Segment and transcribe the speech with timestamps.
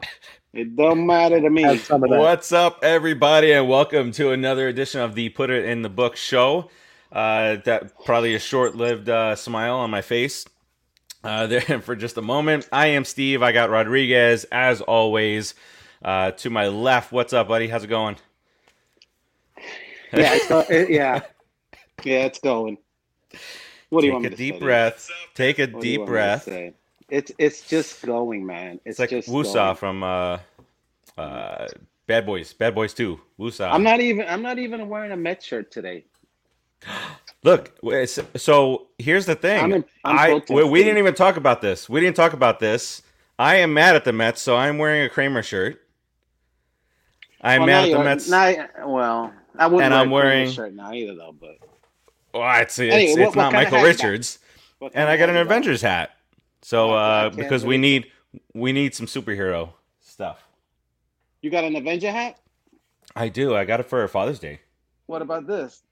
[0.00, 0.08] go.
[0.52, 1.62] It don't matter to me.
[1.62, 2.18] Have some of that.
[2.18, 6.16] What's up, everybody, and welcome to another edition of the Put It in the Book
[6.16, 6.70] show.
[7.12, 10.46] Uh, that probably a short-lived uh, smile on my face
[11.24, 12.68] uh, there for just a moment.
[12.72, 13.42] I am Steve.
[13.42, 15.54] I got Rodriguez as always.
[16.04, 17.68] Uh, to my left, what's up, buddy?
[17.68, 18.16] How's it going?
[20.12, 21.22] Yeah, it's go- it- yeah,
[22.04, 22.24] yeah.
[22.26, 22.78] It's going.
[23.90, 24.60] What do you Take want a me to deep say?
[24.60, 25.14] breath.
[25.34, 26.48] Take a What do you deep want me to breath.
[27.10, 28.74] It's it's just going, man.
[28.84, 30.38] It's, It's like just Woosah from uh,
[31.18, 31.68] uh,
[32.06, 32.52] Bad Boys.
[32.52, 33.20] Bad Boys Two.
[33.38, 33.70] Woosah.
[33.70, 34.26] I'm not even.
[34.28, 36.04] I'm not even wearing a Met shirt today.
[37.44, 37.72] Look,
[38.36, 39.62] so here's the thing.
[39.62, 41.88] I'm in- I'm I we, we didn't even talk about this.
[41.90, 43.02] We didn't talk about this.
[43.38, 45.82] I am mad at the Mets, so I'm wearing a Kramer shirt.
[47.42, 48.30] I'm Well, mad at the Mets.
[48.30, 51.34] now- well, I wouldn't And wear I'm a Kramer wearing- shirt now either, though.
[51.38, 51.58] But
[52.32, 54.04] Well, it's it's, Anyway, it's what- what not kind Michael hat you got?
[54.08, 54.38] Richards,
[54.94, 56.16] and I got an Avengers hat.
[56.64, 58.06] So uh, because we need
[58.54, 60.42] we need some superhero stuff.
[61.42, 62.38] You got an Avenger hat?
[63.14, 63.54] I do.
[63.54, 64.60] I got it for Father's Day.
[65.04, 65.82] What about this?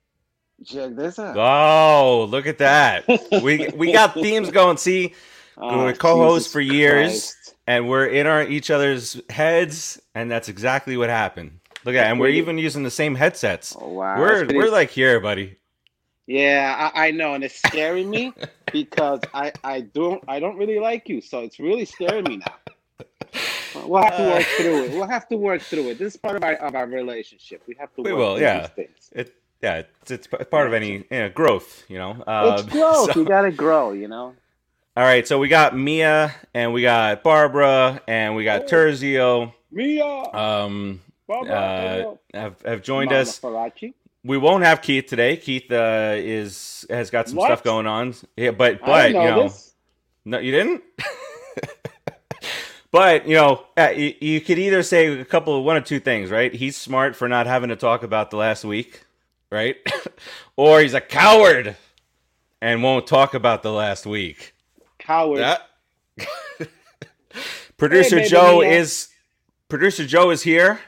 [0.64, 1.37] Check this out.
[1.37, 3.05] Oh, look at that.
[3.42, 4.79] we we got themes going.
[4.79, 5.14] See,
[5.59, 7.11] Oh, we're co-hosts Jesus for years.
[7.11, 7.55] Christ.
[7.67, 11.61] and we're in our each other's heads, and that's exactly what happened.
[11.84, 13.77] Look at, and we're even using the same headsets.
[13.79, 14.19] Oh, wow.
[14.19, 15.59] we're we're like here, buddy.
[16.27, 18.33] Yeah, I, I know, and it's scaring me
[18.73, 22.55] because I, I don't I don't really like you, so it's really scaring me now.
[23.75, 24.91] We'll have to work through it.
[24.92, 25.98] We'll have to work through it.
[25.98, 27.62] This is part of our of our relationship.
[27.67, 28.03] We have to.
[28.03, 28.61] We work will, through yeah.
[28.61, 29.11] these things.
[29.12, 32.11] It yeah, it's, it's part of any you know, growth, you know.
[32.27, 33.12] Uh, It's growth.
[33.14, 33.92] so- you gotta grow.
[33.92, 34.34] You know.
[34.97, 38.67] all right, so we got Mia, and we got Barbara, and we got Oh.
[38.67, 39.55] Terzio.
[39.70, 41.55] Mia, Um, Barbara,
[42.34, 43.39] uh, have have joined Mama us.
[43.41, 43.95] Farace.
[44.25, 45.37] We won't have Keith today.
[45.37, 47.47] Keith uh, is has got some What?
[47.47, 48.15] stuff going on.
[48.37, 49.42] Yeah, but but know you know.
[49.45, 49.75] this.
[50.25, 50.83] No, you didn't.
[52.92, 56.31] but you know, uh, you, could either say a couple of one of two things,
[56.31, 56.55] right?
[56.55, 59.03] He's smart for not having to talk about the last week,
[59.51, 59.77] right?
[60.57, 61.77] or he's a coward
[62.61, 64.55] and won't talk about the last week.
[64.98, 65.41] Coward.
[65.41, 65.68] That-
[67.77, 69.08] producer baby Joe is
[69.68, 70.79] producer Joe is here.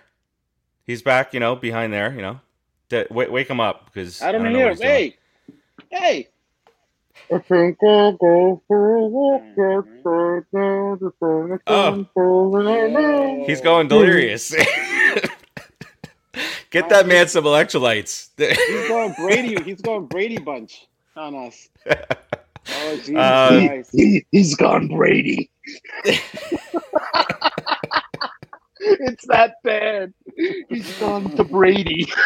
[0.84, 2.41] He's back, you know, behind there, you know.
[2.89, 4.72] D- wake, wake him up because I don't, know hear what him.
[4.72, 4.93] he's doing.
[4.93, 5.17] Hey,
[5.91, 6.28] hey.
[7.33, 13.47] I think I'll go for a walk outside now before the sun falls.
[13.49, 14.55] He's going delirious.
[16.71, 18.28] Get that man some electrolytes.
[18.67, 19.56] He's going Brady.
[19.65, 21.69] He's going Brady bunch on us.
[22.71, 23.91] Oh Jesus Uh, Christ!
[23.93, 25.51] He, he's gone Brady.
[28.81, 30.15] it's that bad.
[30.69, 32.06] He's gone to Brady.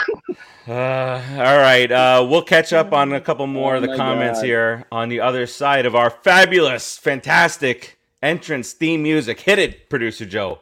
[0.68, 1.90] Uh, all right.
[1.90, 4.44] Uh, we'll catch up on a couple more of the Oh comments God.
[4.44, 9.40] here on the other side of our fabulous, fantastic entrance theme music.
[9.40, 10.58] Hit it, producer Joe.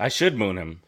[0.00, 0.82] I should moon him.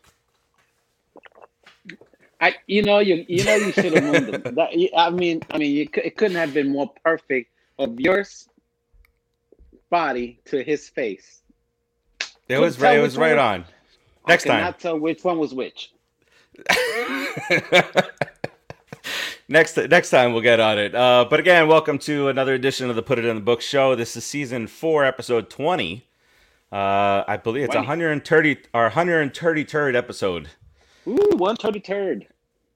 [2.41, 4.55] I, you know, you, you know, you should have moved him.
[4.55, 8.25] That, I mean, I mean, you, it couldn't have been more perfect of your
[9.91, 11.43] body to his face.
[12.21, 12.99] It Couldn't was right.
[12.99, 13.65] It was right on.
[14.27, 14.59] Next I time.
[14.59, 15.93] cannot tell which one was which.
[19.49, 20.95] next next time we'll get on it.
[20.95, 23.95] Uh, but again, welcome to another edition of the Put It in the Book show.
[23.95, 26.07] This is season four, episode twenty.
[26.73, 27.87] Uh, I believe it's 20.
[27.87, 30.49] 130 our 133rd episode.
[31.07, 32.27] Ooh, one turdy turd.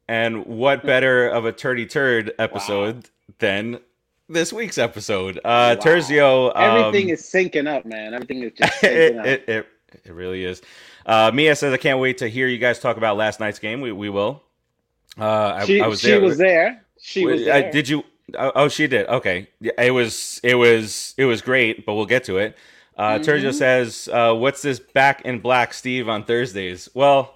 [0.09, 3.79] And what better of a turdy turd episode than
[4.29, 5.39] this week's episode?
[5.39, 5.85] Uh, Wow.
[5.85, 8.15] Terzio, um, Everything is syncing up, man.
[8.15, 9.27] Everything is just syncing it, up.
[9.27, 9.67] it, it,
[10.05, 10.61] it really is.
[11.07, 13.81] Uh, Mia says, I can't wait to hear you guys talk about last night's game.
[13.81, 14.43] We, we will.
[15.19, 16.21] Uh, I, she, I was she there.
[16.21, 16.85] was there.
[17.01, 17.71] She was there.
[17.71, 18.03] did you?
[18.37, 19.07] Oh, oh, she did.
[19.07, 19.49] Okay,
[19.79, 22.57] it was it was it was great, but we'll get to it.
[22.97, 23.55] Uh, Terzio Mhm.
[23.55, 27.35] says, uh, "What's this back in black, Steve, on Thursdays?" Well,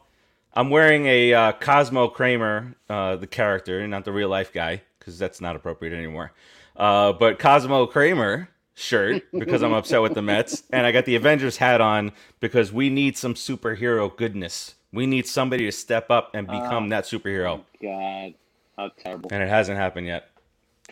[0.54, 5.18] I'm wearing a uh, Cosmo Kramer, uh, the character, not the real life guy, because
[5.18, 6.32] that's not appropriate anymore.
[6.76, 11.16] Uh, but Cosmo Kramer shirt because I'm upset with the Mets, and I got the
[11.16, 14.76] Avengers hat on because we need some superhero goodness.
[14.92, 16.88] We need somebody to step up and become Oh.
[16.90, 18.34] that superhero, God,
[18.76, 19.28] how terrible.
[19.32, 20.30] and it hasn't happened yet.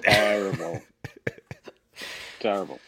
[0.03, 0.83] Terrible.
[2.41, 2.79] Terrible.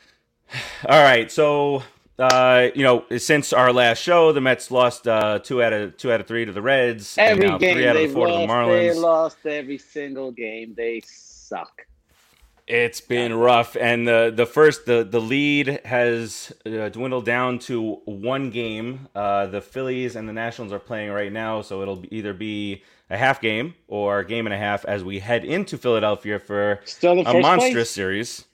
[0.88, 1.82] All right, so
[2.18, 6.10] uh, you know, since our last show, the Mets lost uh, two out of two
[6.12, 7.16] out of three to the Reds.
[7.18, 8.92] and Every now game three out of the four to the lost, Marlins.
[8.92, 10.74] they lost every single game.
[10.76, 11.82] They suck.
[12.66, 17.94] It's been rough, and the the first the the lead has uh, dwindled down to
[18.04, 19.08] one game.
[19.14, 23.16] Uh, the Phillies and the Nationals are playing right now, so it'll either be a
[23.16, 27.20] half game or a game and a half as we head into Philadelphia for Still
[27.26, 27.90] a monstrous place.
[27.90, 28.44] series.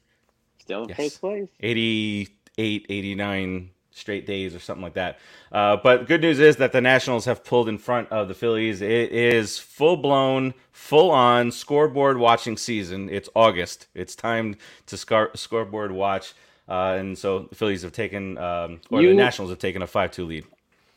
[0.65, 0.97] Still in Yes.
[0.97, 1.49] first place.
[1.61, 5.19] 88, 89 straight days or something like that.
[5.53, 8.81] Uh, but good news is that the Nationals have pulled in front of the Phillies.
[8.83, 13.09] It is full blown, full on scoreboard watching season.
[13.11, 13.87] It's August.
[13.95, 14.57] It's time
[14.87, 16.33] to scar- scoreboard watch.
[16.69, 20.11] Uh, and so the Phillies have taken, um, or the Nationals have taken a 5
[20.11, 20.45] 2 lead.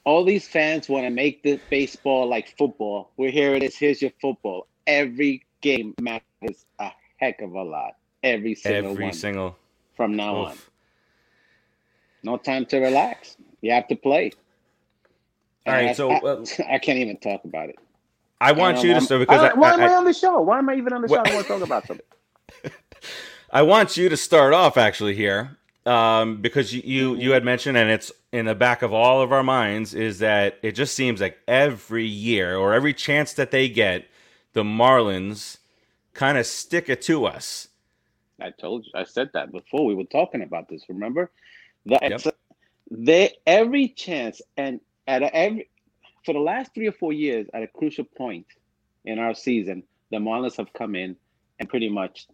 [0.05, 3.11] All these fans want to make this baseball like football.
[3.17, 3.75] We're well, here it is.
[3.77, 4.67] Here's your football.
[4.87, 7.95] Every game matters a heck of a lot.
[8.33, 9.55] Every single Every one single.
[9.95, 10.57] from now on.
[12.23, 13.37] No time to relax.
[13.61, 14.31] You have to play.
[15.65, 17.77] All right, And I- so, I, uh, I can't even talk about it.
[18.39, 19.95] I want I you to don't start because I I, don't- why am I, I,
[19.95, 20.41] on the show?
[20.41, 21.15] Why am I even on the show?
[21.15, 22.05] I want to talk about something.
[23.51, 27.77] I want you to start off actually here, um, because you, you you had mentioned,
[27.77, 31.21] and it's in the back of all of our minds, is that it just seems
[31.21, 34.05] like every year or every chance that they get,
[34.53, 35.57] the Marlins
[36.13, 37.69] kind of stick it to us.
[38.41, 38.91] I told you.
[38.95, 39.85] I said that before.
[39.85, 40.83] We were talking about this.
[40.89, 41.31] Remember?
[41.85, 42.35] The, Yep.
[42.89, 45.69] They every chance and at every
[46.25, 48.45] for the last three or four years at a crucial point
[49.05, 51.15] in our season, the Marlins have come in
[51.59, 52.27] and pretty much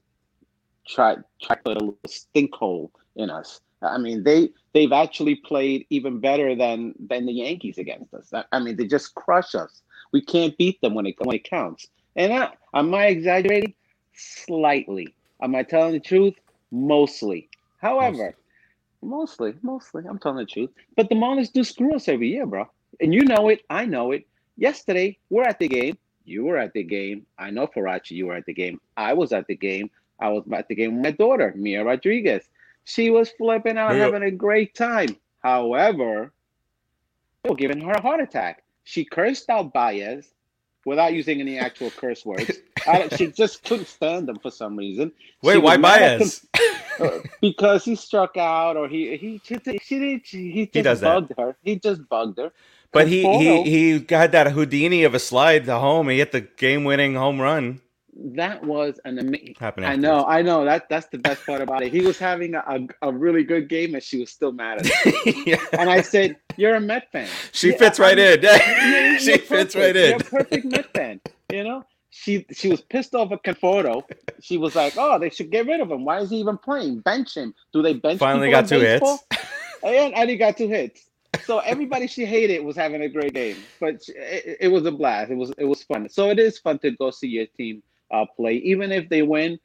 [0.88, 3.62] tried tried to put a little stink hole in us.
[3.82, 8.34] I mean, they they've actually played even better than than the Yankees against us.
[8.34, 9.82] I, I mean, they just crush us.
[10.12, 11.88] We can't beat them when it when it counts.
[12.16, 13.74] And I, am I exaggerating?
[14.14, 15.16] Slightly.
[15.44, 16.36] Am I telling the truth?
[16.72, 17.50] Mostly.
[17.80, 18.34] However,
[19.02, 20.70] mostly, mostly, I'm telling the truth.
[20.96, 22.70] But the Marlins do screw us every year, bro.
[23.02, 23.62] And you know it.
[23.70, 24.26] I know it.
[24.58, 25.98] Yesterday, we're at the game.
[26.24, 27.26] You were at the game.
[27.38, 28.80] I know Farace, you were at the game.
[28.96, 29.92] I was at the game.
[30.20, 32.48] I was at the game with my daughter, Mia Rodriguez.
[32.86, 34.06] She was flipping out, Yeah.
[34.06, 35.18] having a great time.
[35.44, 36.32] However,
[37.44, 38.64] they were giving her a heart attack.
[38.86, 40.34] She cursed out Baez
[40.86, 42.52] without using any actual curse words.
[42.88, 45.12] I just couldn't stand them for some reason.
[45.42, 46.46] Wait, why Baez?
[47.00, 51.02] uh, because he struck out or he he she, she didn't she, he just does
[51.02, 51.22] that.
[51.22, 51.56] bugged her.
[51.64, 52.52] He just bugged her.
[52.92, 56.10] But he, he he got that Houdini of a slide to home.
[56.10, 57.82] He hit the game-winning home run.
[58.16, 59.56] that was an amazing.
[59.60, 59.86] Happened.
[59.86, 60.66] I know, I know.
[60.66, 61.92] That that's the best part about it.
[61.92, 62.60] He was having a,
[63.02, 65.02] a, a really good game, and she was still mad at him.
[65.46, 65.58] yeah.
[65.78, 67.40] And I said, "You're a Met fan.
[67.52, 68.42] She Yeah, fits I right mean, in.
[69.20, 69.76] She fits perfect.
[69.76, 70.18] right You're in.
[70.18, 71.22] a perfect Met fan.
[71.50, 74.04] You know." She she was pissed off at Conforto.
[74.40, 76.06] She was like, "Oh, they should get rid of him.
[76.06, 77.00] Why is he even playing?
[77.00, 77.56] Bench him.
[77.74, 78.20] Do they bench?" Him?
[78.20, 79.20] Finally got two baseball?
[79.32, 79.46] hits.
[79.84, 81.08] and, and he got two hits.
[81.46, 85.32] So everybody she hated was having a great game, but it, it was a blast.
[85.32, 86.08] It was it was fun.
[86.08, 87.82] So it is fun to go see your team
[88.12, 89.60] uh, play, even if they win,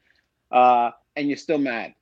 [0.51, 1.93] uh, and you're still mad.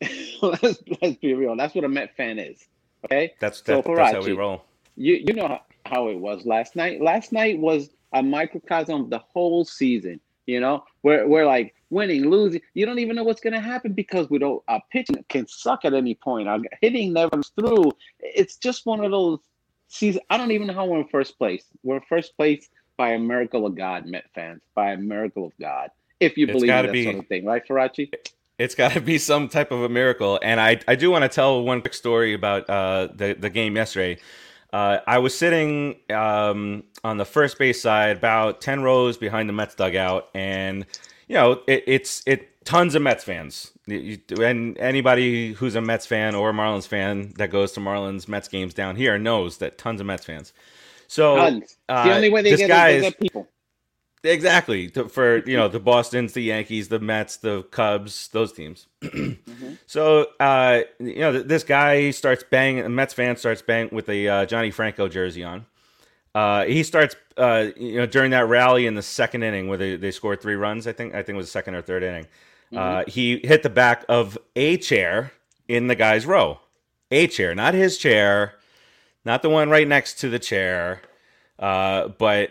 [0.42, 1.56] let's let's be real.
[1.56, 2.64] That's what a Met fan is.
[3.04, 4.64] Okay, That's So, that, that's how we roll.
[4.94, 7.02] you you know how, how it was last night.
[7.02, 10.20] Last night was a microcosm of the whole season.
[10.46, 12.62] You know, we're we're like winning, losing.
[12.74, 14.62] You don't even know what's gonna happen because we don't.
[14.68, 16.48] Our pitching can suck at any point.
[16.48, 17.92] Our hitting never comes through.
[18.20, 19.40] It's just one of those
[19.88, 20.24] seasons.
[20.30, 21.64] I don't even know how we're in first place.
[21.82, 24.62] We're in first place by a miracle of God, Met fans.
[24.74, 27.44] By a miracle of God, if you It's believe in that be- sort of thing,
[27.44, 28.10] right, Farace?
[28.58, 30.40] It's got to be some type of a miracle.
[30.42, 33.76] And I, I do want to tell one quick story about uh, the, the game
[33.76, 34.20] yesterday.
[34.72, 39.52] Uh, I was sitting um, on the first base side, about 10 rows behind the
[39.52, 40.28] Mets dugout.
[40.34, 40.84] And,
[41.26, 43.72] you know, it, it's it tons of Mets fans.
[43.86, 48.28] You- And anybody who's a Mets fan or a Marlins fan that goes to Marlins
[48.28, 50.52] Mets games down here knows that tons of Mets fans.
[51.06, 51.78] So Tons.
[51.88, 53.48] Uh, the only way they this get, guy they is- get people.
[54.24, 58.86] Exactly to- for you know the Boston's, the Yankees, the Mets, the Cubs, those teams.
[59.86, 62.84] So uh, you know this guy starts banging.
[62.84, 65.64] A Mets fan starts banging with a uh, Johnny Franco jersey on.
[66.34, 69.96] Uh, he starts uh, you know during that rally in the second inning where they,
[69.96, 70.86] they scored three runs.
[70.86, 72.26] I think I think it was the second or third inning.
[72.76, 75.32] Uh, he hit the back of a chair
[75.68, 76.60] in the guy's row.
[77.10, 78.56] A chair, not his chair,
[79.24, 81.00] not the one right next to the chair,
[81.58, 82.50] uh, but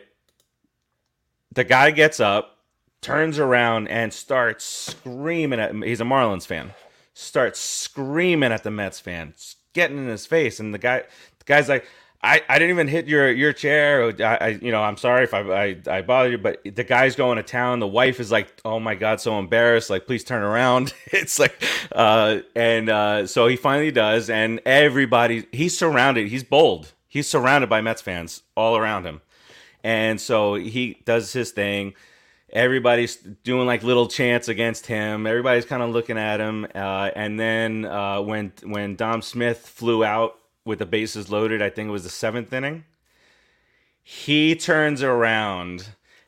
[1.57, 2.59] the guy gets up,
[3.01, 5.75] turns around, and starts screaming at.
[5.75, 6.71] He's a Marlins fan.
[7.15, 9.33] Starts screaming at the Mets fan,
[9.73, 10.99] getting in his face, and the guy,
[11.39, 11.87] the guy's like,
[12.21, 14.13] I, I didn't even hit your your chair.
[14.19, 17.15] I, I you know I'm sorry if I, I I bothered you, but the guy's
[17.15, 17.79] going to town.
[17.79, 19.89] The wife is like, oh my god, so embarrassed.
[19.89, 20.93] Like, please turn around.
[21.07, 21.59] it's like,
[21.91, 26.27] uh, and uh, so he finally does, and everybody he's surrounded.
[26.27, 26.93] He's bold.
[27.07, 29.21] He's surrounded by Mets fans all around him,
[29.87, 31.93] and so he does his thing.
[32.51, 35.25] Everybody's doing like little chants against him.
[35.25, 40.03] Everybody's kind of looking at him, uh, and then uh, when when Dom Smith flew
[40.03, 42.83] out with the bases loaded, I think it was the seventh inning.
[44.03, 45.87] He turns around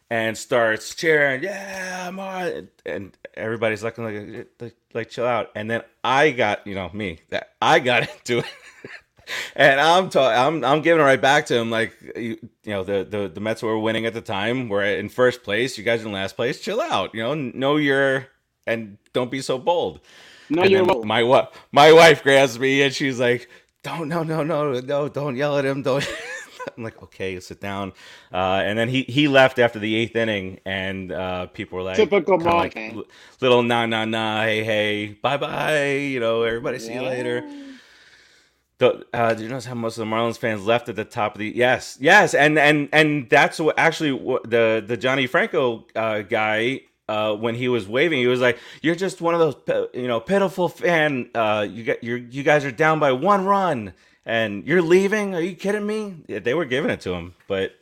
[0.10, 5.52] and starts cheering, "Yeah, Marlon!" And everybody's looking like, like, like, chill out.
[5.54, 8.46] And then I got, you know, me that I got into it,
[9.56, 11.70] and I'm ta- I'm I'm giving it right back to him.
[11.72, 14.70] Like, you, you know, the, the the Mets were winning at the time.
[14.70, 15.78] We're in first place.
[15.78, 16.60] You guys in last place.
[16.60, 17.14] Chill out.
[17.14, 18.28] You know, know your
[18.68, 20.00] and don't be so bold.
[20.50, 21.06] No, And you're wrong.
[21.08, 23.50] my what my wife grabs me and she's like,
[23.84, 26.08] "Don't no no no no don't yell at him don't."
[26.78, 27.94] I'm like, "Okay, sit down."
[28.34, 31.98] Uh, and then he he left after the eighth inning, and uh, people were like,
[31.98, 32.76] Typical kinda like
[33.42, 37.44] little nah nah nah hey hey bye bye you know everybody see you later.
[38.80, 41.36] The, uh, did you notice how most of the Marlins fans left at the top
[41.36, 45.86] of the yes, yes, and and and that's what actually what the the Johnny Franco
[45.96, 49.90] uh, guy uh, when he was waving, he was like, "You're just one of those
[49.94, 51.30] you know pitiful fan.
[51.36, 53.94] Uh, you got you you guys are down by one run,
[54.26, 55.36] and you're leaving.
[55.36, 57.74] Are you kidding me?" Yeah, they were giving it to him, but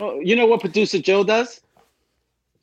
[0.00, 1.60] Oh, you know what producer Joe does?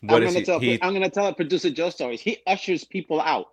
[0.02, 0.44] what I'm gonna he?
[0.44, 0.60] tell.
[0.60, 2.22] he I'm gonna tell producer Joe stories.
[2.22, 3.48] He ushers people out.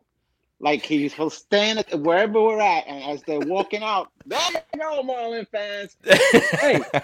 [0.60, 4.40] Like he, he'll stand at wherever we're at, and as they're walking out, there
[4.74, 5.96] you go, Marlin fans.
[6.60, 6.82] Hey,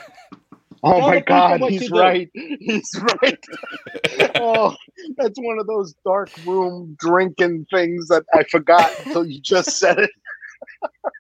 [0.87, 2.31] Oh my God, he's right.
[2.35, 2.91] He's
[3.23, 3.39] right.
[4.35, 4.77] oh,
[5.17, 9.99] that's one of those dark room drinking things that I forgot until you just said
[9.99, 10.11] it.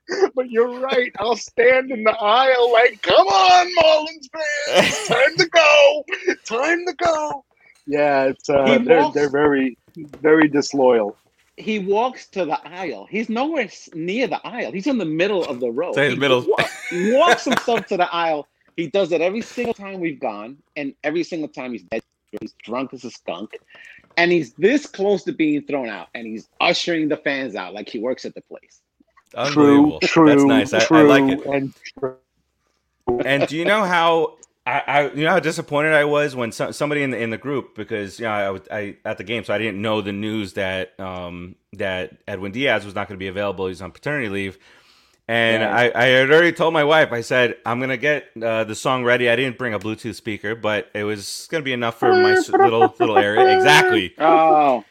[0.34, 1.10] but you're right.
[1.18, 4.28] I'll stand in the aisle like, come on, Marlins
[4.76, 6.04] fans, time to go,
[6.46, 7.44] time to go.
[7.86, 9.78] Yeah, it's uh, they're walks- they're very
[10.20, 11.16] very disloyal.
[11.56, 13.06] He walks to the aisle.
[13.08, 14.73] He's nowhere near the aisle.
[14.73, 15.92] He's in the middle of the road.
[15.92, 16.44] Stay in the He middle.
[16.46, 18.49] wa- walks himself to the aisle.
[18.76, 22.02] He does it every single time we've gone, and every single time he's dead.
[22.40, 23.56] He's drunk as a skunk,
[24.16, 27.88] and he's this close to being thrown out, and he's ushering the fans out like
[27.88, 28.80] he works at the place.
[29.37, 30.00] Unbelievable.
[30.00, 30.73] True, true, That's nice.
[30.73, 31.46] I, true, I like it.
[31.46, 32.16] and true.
[33.25, 36.73] and do you know how I, I you know how disappointed I was when some,
[36.73, 39.44] somebody in the in the group because you know I was I at the game
[39.44, 43.23] so I didn't know the news that um that Edwin Diaz was not going to
[43.23, 44.59] be available he's on paternity leave
[45.28, 45.75] and Yeah.
[45.76, 49.04] I, I had already told my wife I said I'm gonna get uh, the song
[49.04, 52.35] ready I didn't bring a Bluetooth speaker but it was gonna be enough for my
[52.35, 54.83] little little area exactly Oh,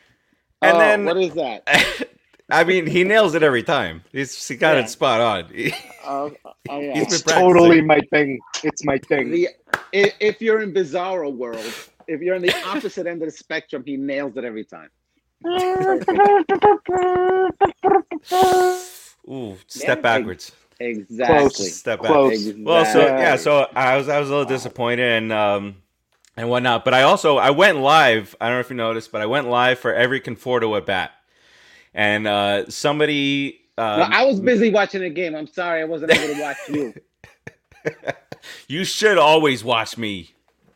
[0.62, 2.10] And oh, then- what is that?
[2.52, 4.84] I mean he nails it every time he's he got Yeah.
[4.84, 5.52] it spot on
[6.06, 6.32] Oh,
[6.70, 6.94] oh yeah.
[6.96, 8.40] He's It's totally my thing.
[8.62, 9.32] It's my thing.
[9.32, 9.48] The,
[9.92, 11.74] if, if you're in Bizarro world,
[12.08, 14.90] if you're on the opposite end of the spectrum, he nails it every time.
[19.30, 20.52] ooh step Yeah, backwards.
[20.80, 21.66] Exactly.
[21.70, 22.12] Step back.
[22.12, 22.54] Close.
[22.54, 25.76] Well, so yeah, so I was I was a little disappointed and um
[26.36, 28.36] and whatnot, but I also I went live.
[28.42, 31.12] I don't know if you noticed, but I went live for every Conforto at bat,
[31.94, 33.62] and uh somebody.
[33.78, 35.36] Um, No, I was busy watching the game.
[35.36, 36.94] I'm sorry, I wasn't able to watch you.
[38.68, 40.34] you should always watch me.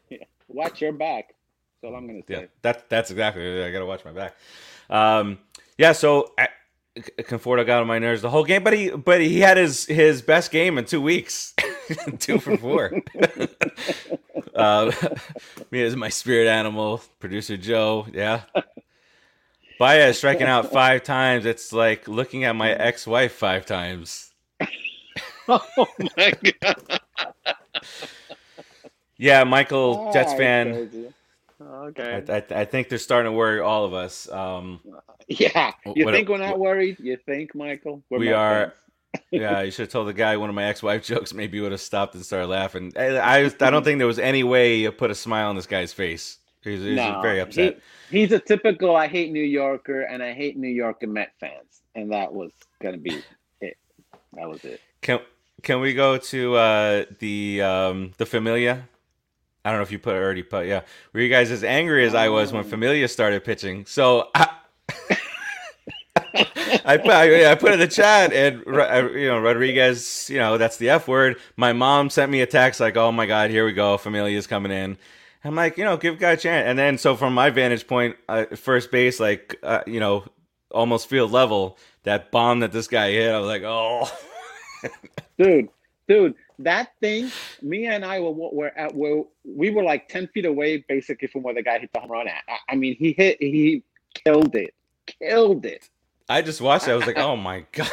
[0.47, 1.35] Watch your back.
[1.81, 2.33] That's all I'm gonna say.
[2.33, 2.47] Yeah, say.
[2.63, 3.63] that that's exactly.
[3.63, 4.35] I gotta watch my back.
[4.89, 5.37] Um,
[5.77, 6.47] yeah, so I,
[7.19, 10.21] Conforto got on my nerves the whole game, but he but he had his his
[10.21, 11.53] best game in two weeks,
[12.19, 12.93] two for four.
[14.55, 14.91] uh,
[15.71, 18.41] me as my spirit animal, producer Joe, yeah.
[19.79, 21.45] Baez striking out five times.
[21.45, 24.31] It's like looking at my ex-wife five times.
[25.77, 25.87] Oh
[26.17, 26.99] my god.
[29.17, 30.73] Yeah, Michael, Jets Ah, fan.
[30.73, 31.07] crazy.
[31.07, 31.13] I,
[31.87, 32.23] Okay.
[32.29, 34.29] I, I think they're starting to worry all of us.
[34.29, 34.79] Um,
[35.27, 35.71] Yeah.
[35.95, 36.97] You What- think we're not worried?
[36.99, 38.01] You think, Michael?
[38.09, 38.73] We're We are-
[39.31, 41.33] Yeah, you should have told the guy one of my ex-wife jokes.
[41.33, 42.93] Maybe he would have stopped and started laughing.
[42.95, 45.65] I, I, I don't think there was any way you put a smile on this
[45.65, 46.37] guy's face.
[46.63, 47.79] He was, he was No, very upset.
[48.09, 51.81] he- he's a typical I hate New Yorker and I hate New Yorker Met fans.
[51.95, 52.51] And that was
[52.81, 53.21] gonna be
[53.59, 53.75] it.
[54.33, 54.79] That was it.
[55.01, 55.19] Can
[55.63, 58.87] can we go to uh, the um, the Familia?
[59.65, 60.65] I don't know if you put it already put.
[60.67, 60.81] Yeah,
[61.13, 62.67] were you guys as angry as I was when Oh.
[62.67, 63.85] Familia started pitching?
[63.85, 64.29] So.
[64.35, 64.49] I,
[66.85, 70.77] I put I, I put in the chat and you know Rodriguez you know that's
[70.77, 71.37] the F word.
[71.55, 74.71] My mom sent me a text like oh my god here we go Familia's coming
[74.71, 74.97] in.
[75.43, 78.15] I'm like you know give guy a chance and then so from my vantage point
[78.27, 80.25] uh, first base like uh, you know
[80.71, 84.11] almost field level that bomb that this guy hit I was like oh
[85.37, 85.69] Dude,
[86.07, 90.45] dude, that thing, me and I were were at were we were like ten feet
[90.45, 92.43] away, basically from where the guy hit the home run at.
[92.47, 94.73] I, I mean, he hit, he killed it,
[95.05, 95.89] killed it.
[96.29, 96.91] I just watched it.
[96.91, 97.91] I was like, oh my god.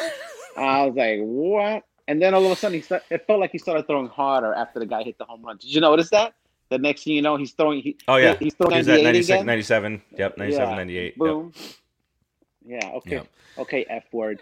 [0.57, 1.83] I was like, what?
[2.07, 4.53] And then all of a sudden, he start, it felt like he started throwing harder
[4.53, 5.57] after the guy hit the home run.
[5.57, 6.33] Did you notice that?
[6.69, 7.81] The next thing you know, he's throwing.
[7.81, 9.45] He, Oh yeah, he's throwing He at 98 96, again.
[9.45, 10.01] 97.
[10.17, 10.75] Yep, 97, Yeah.
[10.75, 11.03] 98.
[11.05, 11.15] Yep.
[11.17, 11.53] Boom.
[12.65, 12.91] Yeah.
[12.95, 13.11] Okay.
[13.11, 13.27] Yep.
[13.59, 13.85] Okay.
[13.89, 14.41] F word.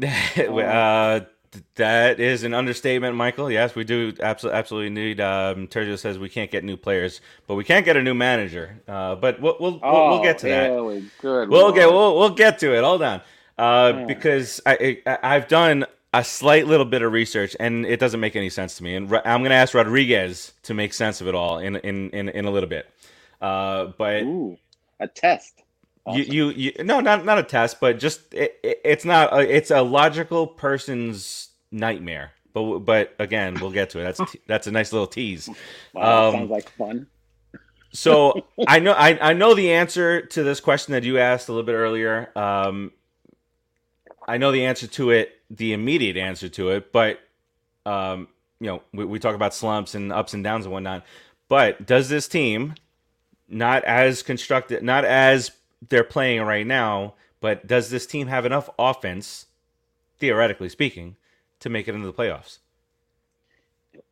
[0.02, 1.20] uh,
[1.76, 3.50] that is an understatement, Michael.
[3.50, 5.20] Yes, we do absolutely absolutely need.
[5.20, 8.80] Um, says we can't get new players, but we can't get a new manager.
[8.88, 10.70] Uh, but we'll we'll, we'll, we'll get to that.
[10.70, 11.48] Oh, Really good.
[11.48, 12.82] We'll get we'll, we'll get to it.
[12.82, 13.20] Hold on,
[13.58, 14.04] uh, Yeah.
[14.06, 18.36] because I, I I've done a slight little bit of research and it doesn't make
[18.36, 18.94] any sense to me.
[18.94, 22.28] And I'm going to ask Rodriguez to make sense of it all in in in,
[22.30, 22.88] in a little bit.
[23.40, 24.58] Uh, but Ooh,
[25.00, 25.62] a test.
[26.06, 29.40] You, you you no not not a test, but just it, it, it's not a,
[29.40, 32.32] it's a logical person's nightmare.
[32.52, 34.04] But but again, we'll get to it.
[34.04, 35.50] That's that's a nice little tease.
[35.94, 37.06] Wow, that Um, sounds like fun.
[37.92, 41.52] So I know I, I know the answer to this question that you asked a
[41.52, 42.30] little bit earlier.
[42.36, 42.92] Um,
[44.26, 47.20] I know the answer to it, the immediate answer to it, but
[47.86, 48.28] um,
[48.60, 51.04] you know we, we talk about slumps and ups and downs and whatnot.
[51.48, 52.74] But does this team,
[53.48, 55.50] not as constructed, not as
[55.88, 59.46] they're playing right now, but does this team have enough offense,
[60.18, 61.16] theoretically speaking,
[61.60, 62.58] to make it into the playoffs?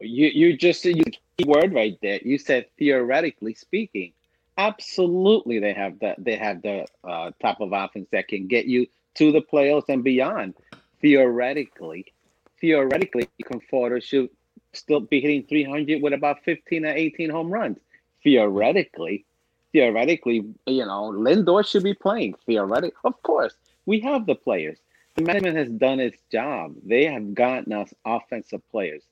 [0.00, 2.21] You you just said the key word right there.
[2.23, 4.12] You said theoretically speaking.
[4.59, 8.87] Absolutely, they have the they have the uh, type of offense that can get you
[9.15, 10.55] to the playoffs and beyond.
[11.00, 12.12] Theoretically,
[12.61, 14.29] theoretically, Conforto should
[14.73, 17.79] still be hitting 300 with about 15 or 18 home runs.
[18.23, 19.25] Theoretically,
[19.73, 22.35] theoretically, you know, Lindor should be playing.
[22.47, 23.55] Theoretically, of course,
[23.87, 24.79] we have the players.
[25.17, 26.75] The management has done its job.
[26.85, 29.03] They have gotten us offensive players.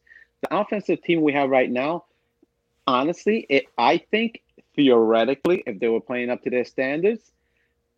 [0.42, 2.04] The offensive team we have right now,
[2.86, 4.42] honestly, it, I think
[4.76, 7.32] theoretically, if they were playing up to their standards,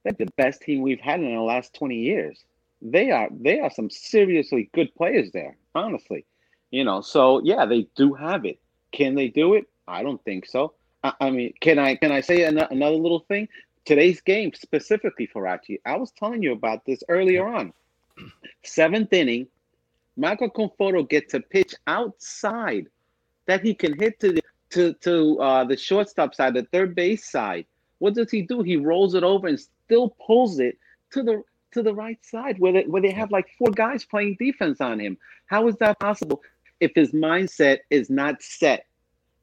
[0.02, 2.42] they're the best team we've had in the last 20 years.
[2.82, 6.24] They are they are some seriously good players there, honestly.
[6.70, 8.58] You know, so yeah, they do have it.
[8.92, 9.66] Can they do it?
[9.86, 10.72] I don't think so.
[11.02, 13.48] I, I mean, can I can I say an- another little thing?
[13.84, 17.72] Today's game specifically Farace, I was telling you about this earlier on.
[18.62, 19.46] Seventh inning,
[20.16, 22.86] Michael Conforto gets a pitch outside
[23.46, 27.30] that he can hit to the to to uh, the shortstop side, the third base
[27.30, 27.66] side.
[27.98, 28.62] What does he do?
[28.62, 30.78] He rolls it over and still pulls it
[31.12, 34.36] to the to the right side where they, where they have like four guys playing
[34.38, 35.16] defense on him.
[35.46, 36.42] How is that possible
[36.80, 38.86] if his mindset is not set?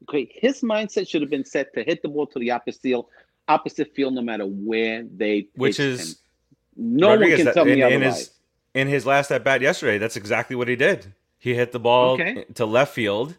[0.03, 3.07] Okay, his mindset should have been set to hit the ball to the opposite field,
[3.47, 6.15] opposite field, no matter where they Which is him.
[6.77, 8.17] no Rodriguez, one can tell in, me in otherwise.
[8.17, 8.31] his
[8.73, 9.97] in his last at bat yesterday.
[9.97, 11.13] That's exactly what he did.
[11.39, 12.45] He hit the ball Okay.
[12.55, 13.35] to left field,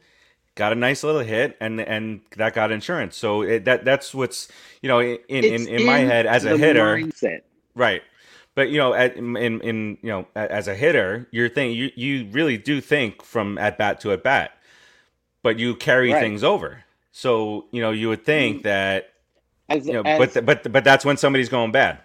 [0.57, 3.17] got a nice little hit, and and that got insurance.
[3.17, 4.49] So it, that that's what's
[4.83, 7.43] you know in in, It's in my head as a hitter, mindset.
[7.75, 8.03] right?
[8.55, 12.29] But you know, at, in in you know as a hitter, you're thinking you you
[12.33, 14.53] really do think from at bat to at bat,
[15.43, 16.21] but you carry Right.
[16.21, 16.85] things over.
[17.13, 18.63] So you know you would think mm.
[18.65, 19.13] that
[19.69, 22.01] As, you know, as- but but but that's when somebody's going bad.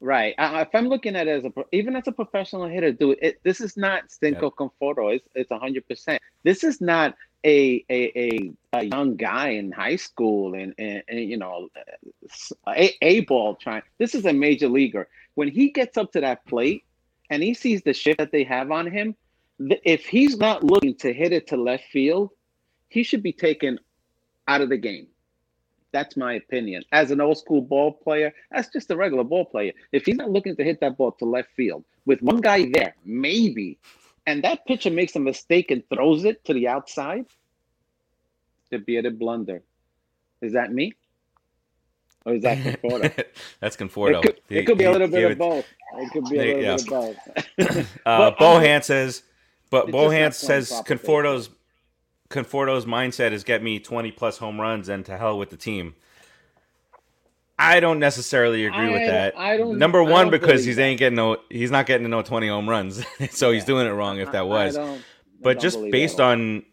[0.00, 0.34] Right.
[0.36, 3.40] I, if I'm looking at it as a even as a professional hitter, dude, it,
[3.42, 5.14] this is not Stinko Conforto.
[5.14, 6.20] It's it's hundred percent.
[6.42, 11.20] This is not a, a a a young guy in high school and and, and
[11.20, 11.68] you know
[12.68, 13.82] a, a ball trying.
[13.98, 15.08] This is a major leaguer.
[15.36, 16.84] When he gets up to that plate
[17.30, 19.14] and he sees the shift that they have on him,
[19.58, 22.30] if he's not looking to hit it to left field,
[22.94, 23.76] he should be taken
[24.46, 25.08] out of the game.
[25.90, 26.84] That's my opinion.
[26.92, 29.72] As an old school ball player, that's just a regular ball player.
[29.90, 32.94] If he's not looking to hit that ball to left field with one guy there,
[33.04, 33.78] maybe,
[34.28, 37.26] and that pitcher makes a mistake and throws it to the outside,
[38.70, 39.62] the bearded blunder.
[40.40, 40.92] Is that me?
[42.24, 43.24] Or is that Conforto?
[43.60, 44.18] that's Conforto.
[44.18, 45.66] It could, it could be a little he bit would- of both.
[45.96, 46.76] It could be a little yeah.
[46.76, 47.98] bit of both.
[48.06, 49.22] Uh, Bohan says,
[49.70, 51.50] but Bohan says Conforto's
[52.34, 55.94] Conforto's mindset is get me 20 plus home runs and to hell with the team.
[57.56, 59.38] I don't necessarily agree with that.
[59.38, 62.08] I don't- Number I one, don't because he's ain't getting no, he's not getting to
[62.10, 64.76] no 20 home runs, so he's doing it wrong if that was.
[64.76, 64.98] I I
[65.40, 66.64] but just based on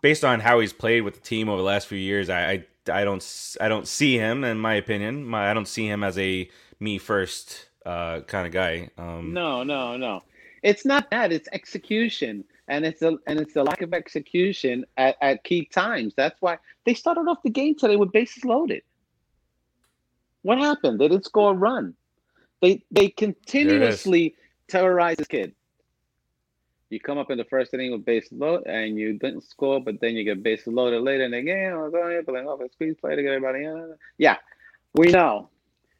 [0.00, 2.64] based on how he's played with the team over the last few years, I I,
[3.00, 6.16] I don't I don't see him, in my opinion, my, I don't see him as
[6.18, 8.90] a me first uh, kind of guy.
[8.96, 10.22] Um, No, no, no.
[10.62, 11.32] It's not that.
[11.32, 16.14] It's execution, and it's a and it's the lack of execution at, at key times.
[16.16, 18.82] That's why they started off the game today with bases loaded.
[20.42, 21.00] What happened?
[21.00, 21.94] They didn't score a run.
[22.60, 24.34] They they continuously
[24.68, 25.54] terrorize this kid.
[26.90, 30.00] You come up in the first inning with bases loaded, and you didn't score, but
[30.00, 31.72] then you get bases loaded later in the game.
[31.72, 33.64] I was like, playing off a squeeze play to get everybody.
[33.64, 33.94] In.
[34.16, 34.36] Yeah,
[34.94, 35.48] we know,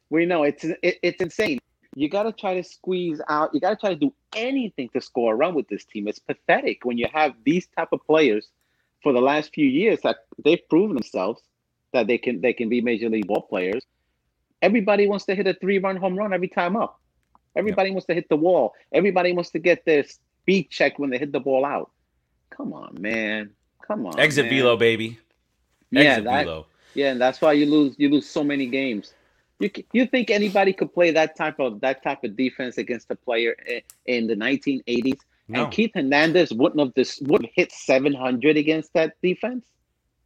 [0.09, 0.43] we know.
[0.43, 1.59] It's it, it's insane.
[1.95, 3.53] You got to try to squeeze out.
[3.53, 6.07] You got to try to do anything to score a run with this team.
[6.07, 8.47] It's pathetic when you have these type of players
[9.01, 11.41] for the last few years that they've proven themselves
[11.93, 13.83] that they can they can be major league ball players.
[14.61, 16.99] Everybody wants to hit a three run home run every time up.
[17.55, 17.95] Everybody yep.
[17.95, 18.73] wants to hit the wall.
[18.91, 21.91] Everybody wants to get their speed check when they hit the ball out.
[22.51, 23.51] Come on, man.
[23.85, 24.19] Come on.
[24.19, 24.53] Exit man.
[24.53, 25.17] velo, baby.
[25.93, 26.65] Exit yeah, that, velo.
[26.93, 29.13] Yeah, and that's why you lose you lose so many games.
[29.59, 33.15] You you think anybody could play that type of that type of defense against a
[33.15, 33.55] player
[34.05, 35.19] in the 1980s?
[35.49, 35.63] No.
[35.63, 39.65] And Keith Hernandez wouldn't have this would have hit 700 against that defense.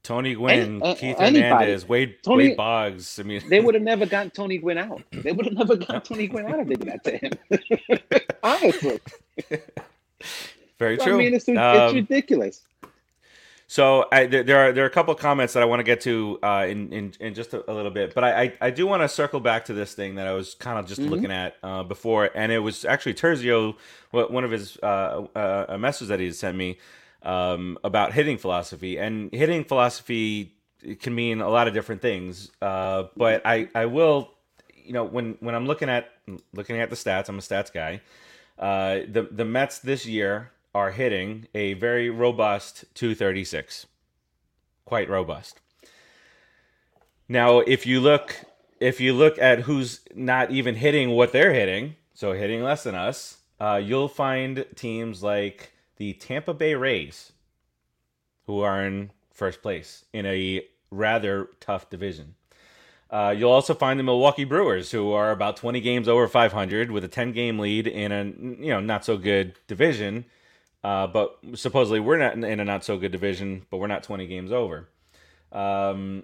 [0.03, 1.41] Tony Gwynn, Any, Keith anybody.
[1.41, 3.19] Hernandez, Wade, Tony, Wade Boggs.
[3.19, 5.01] I mean, they would have never gotten Tony Gwynn out.
[5.11, 8.29] They would have never gotten Tony Gwynn out if they did that to him.
[8.43, 8.99] Honestly.
[10.77, 11.15] Very true.
[11.15, 12.63] I mean, it's, it's um, ridiculous.
[13.67, 16.01] So I, there are there are a couple of comments that I want to get
[16.01, 18.85] to uh, in, in, in just a, a, little bit, but I, I, I do
[18.85, 21.09] want to circle back to this thing that I was kind of just mm-hmm.
[21.09, 23.75] looking at uh, before, and it was actually Terzio,
[24.11, 26.77] one of his uh, uh, a message that he had sent me
[27.23, 30.53] um, about hitting philosophy, and hitting philosophy
[30.99, 32.51] can mean a lot of different things.
[32.61, 34.31] Uh, but I, I will,
[34.75, 36.11] you know, when when I'm looking at
[36.53, 38.01] looking at the stats, I'm a stats guy.
[38.59, 43.85] Uh, the the Mets this year are hitting a very robust 236,
[44.85, 45.59] quite robust.
[47.27, 48.35] Now, if you look
[48.79, 52.95] if you look at who's not even hitting what they're hitting, so hitting less than
[52.95, 57.31] us, uh, you'll find teams like the Tampa Bay Rays,
[58.45, 62.35] who are in first place in a rather tough division.
[63.09, 67.03] Uh, you'll also find the Milwaukee Brewers, who are about 20 games over 500 with
[67.03, 68.23] a 10 game lead in a
[68.61, 70.25] you know not so good division.
[70.83, 74.27] Uh, but supposedly we're not in a not so good division, but we're not 20
[74.27, 74.89] games over.
[75.51, 76.23] Um,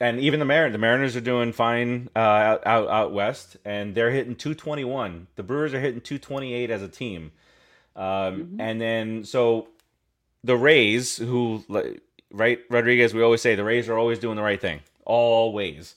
[0.00, 3.94] and even the Mariners, the Mariners are doing fine uh, out, out, out west, and
[3.94, 5.28] they're hitting 221.
[5.36, 7.32] The Brewers are hitting 228 as a team.
[7.96, 8.60] Um, mm-hmm.
[8.60, 9.68] And then so
[10.42, 11.64] the Rays, who
[12.32, 15.94] right Rodriguez, we always say the Rays are always doing the right thing, always.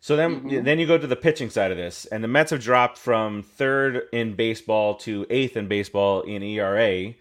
[0.00, 0.64] So then, mm-hmm.
[0.64, 3.42] then you go to the pitching side of this, and the Mets have dropped from
[3.42, 7.14] third in baseball to eighth in baseball in ERA,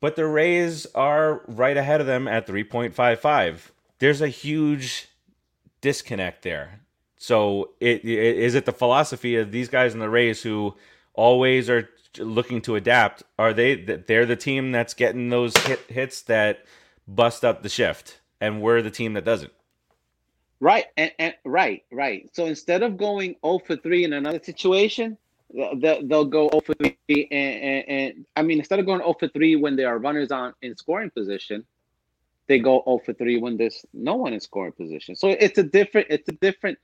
[0.00, 3.70] but the Rays are right ahead of them at 3.55.
[3.98, 5.08] There's a huge
[5.82, 6.80] disconnect there.
[7.18, 10.74] So, it, it is it the philosophy of these guys in the Rays who
[11.12, 13.22] always are looking to adapt?
[13.38, 16.64] Are they they're the team that's getting those hit, hits that
[17.06, 19.52] bust up the shift, and we're the team that doesn't?
[20.60, 22.28] Right, and, and right, right.
[22.34, 25.16] So instead of going 0 for 3 in another situation,
[25.52, 26.96] they'll, they'll go 0 for 3.
[27.08, 30.30] And, and, and, I mean, instead of going 0 for 3 when there are runners
[30.30, 31.64] on in scoring position,
[32.46, 35.16] they go 0 for 3 when there's no one in scoring position.
[35.16, 36.78] So it's a different, it's a different.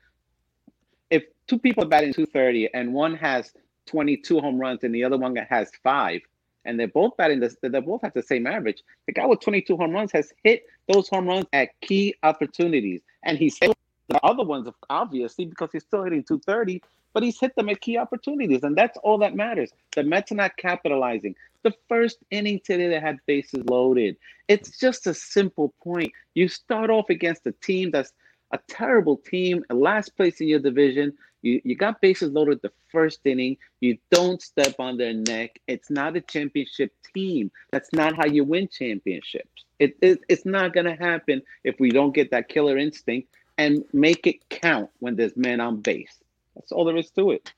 [1.11, 3.53] If two people are batting 230 and one has
[3.87, 6.23] 22 home runs and the other one has five,
[6.67, 8.83] and they're both batting this, they both have the same average.
[9.07, 13.37] The guy with 22 home runs has hit those home runs at key opportunities, and
[13.37, 13.77] he's hit
[14.09, 16.81] the other ones obviously because he's still hitting 230,
[17.13, 19.73] but he's hit them at key opportunities, and that's all that matters.
[19.95, 21.35] The Mets are not capitalizing.
[21.65, 24.17] The first inning today, they had bases loaded.
[24.47, 26.13] It's just a simple point.
[26.35, 28.13] You start off against a team that's
[28.53, 31.13] a terrible team, last place in your division.
[31.43, 33.57] You, you got bases loaded the first inning.
[33.81, 35.59] You don't step on their neck.
[35.67, 37.51] It's not a championship team.
[37.73, 39.66] That's not how you win championships.
[39.79, 43.85] It, it it's not going to happen if we don't get that killer instinct and
[43.93, 46.19] make it count when there's men on base.
[46.55, 47.53] That's all there is to it.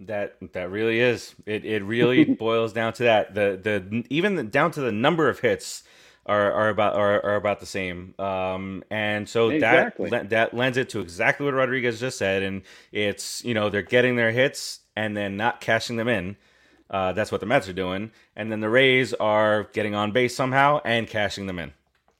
[0.00, 1.34] That that really is.
[1.46, 3.34] It it really boils down to that.
[3.34, 5.84] The the even the, down to the number of hits
[6.26, 8.14] are, are about are, are about the same.
[8.18, 10.10] Um, and so exactly.
[10.10, 13.82] that that lends it to exactly what Rodriguez just said, and it's you know they're
[13.82, 16.36] getting their hits and then not cashing them in.
[16.90, 20.36] Uh, that's what the Mets are doing, and then the Rays are getting on base
[20.36, 21.72] somehow and cashing them in.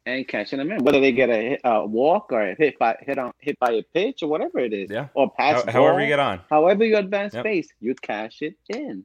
[0.06, 3.18] And cashing them in, whether they get a, a walk or a hit by hit
[3.18, 6.08] on hit by a pitch or whatever it is, yeah, or pass, How, however you
[6.08, 7.44] get on, however you advance yep.
[7.44, 9.04] base, you cash it in.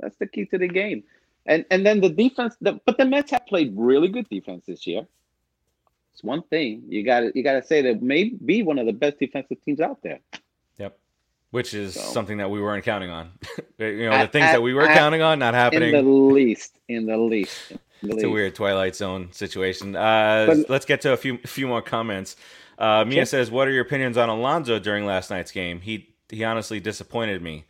[0.00, 1.04] That's the key to the game.
[1.46, 4.86] And and then the defense, the, but the Mets have played really good defense this
[4.86, 5.06] year.
[6.12, 8.86] It's one thing you got to you got to say that may be one of
[8.86, 10.20] the best defensive teams out there.
[11.54, 13.30] Which is so, something that we weren't counting on.
[13.78, 15.94] you know, at, the things at, that we were at, counting on not happening.
[15.94, 17.70] In the least, in the least.
[17.70, 18.24] In the it's least.
[18.24, 19.94] a weird Twilight Zone situation.
[19.94, 22.34] Uh, but, let's get to a few few more comments.
[22.76, 25.80] Uh, Mia says, "What are your opinions on Alonso during last night's game?
[25.80, 27.66] He he honestly disappointed me."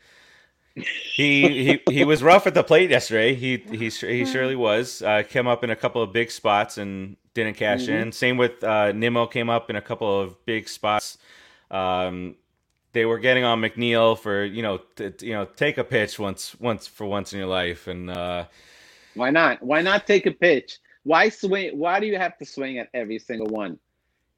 [0.74, 3.34] he he he was rough at the plate yesterday.
[3.34, 5.02] He he he surely was.
[5.02, 8.00] Uh, came up in a couple of big spots and didn't cash Mhm.
[8.00, 8.12] in.
[8.12, 9.26] Same with uh, Nimmo.
[9.26, 11.18] Came up in a couple of big spots.
[11.70, 12.36] Um,
[12.94, 16.58] they were getting on McNeil for you know t- you know take a pitch once
[16.58, 18.46] once for once in your life and uh,
[19.14, 19.62] Why not?
[19.62, 20.78] Why not take a pitch?
[21.02, 21.76] Why swing?
[21.78, 23.78] Why do you have to swing at every single one?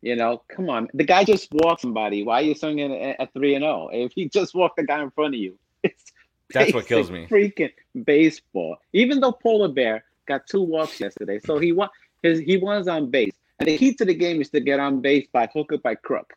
[0.02, 0.88] You know, come on.
[0.94, 2.22] The guy just walked somebody.
[2.24, 3.88] Why are you swinging at, three and zero?
[3.92, 6.12] If he just walked the guy in front of you, it's
[6.52, 7.26] That's what kills me.
[7.30, 7.72] Freaking
[8.04, 8.76] baseball.
[8.92, 11.90] Even though Polar Bear got two walks yesterday, so he wa-
[12.22, 13.34] his he was on base.
[13.58, 15.94] And the key to the game is to get on base by hook or by
[15.94, 16.34] crook.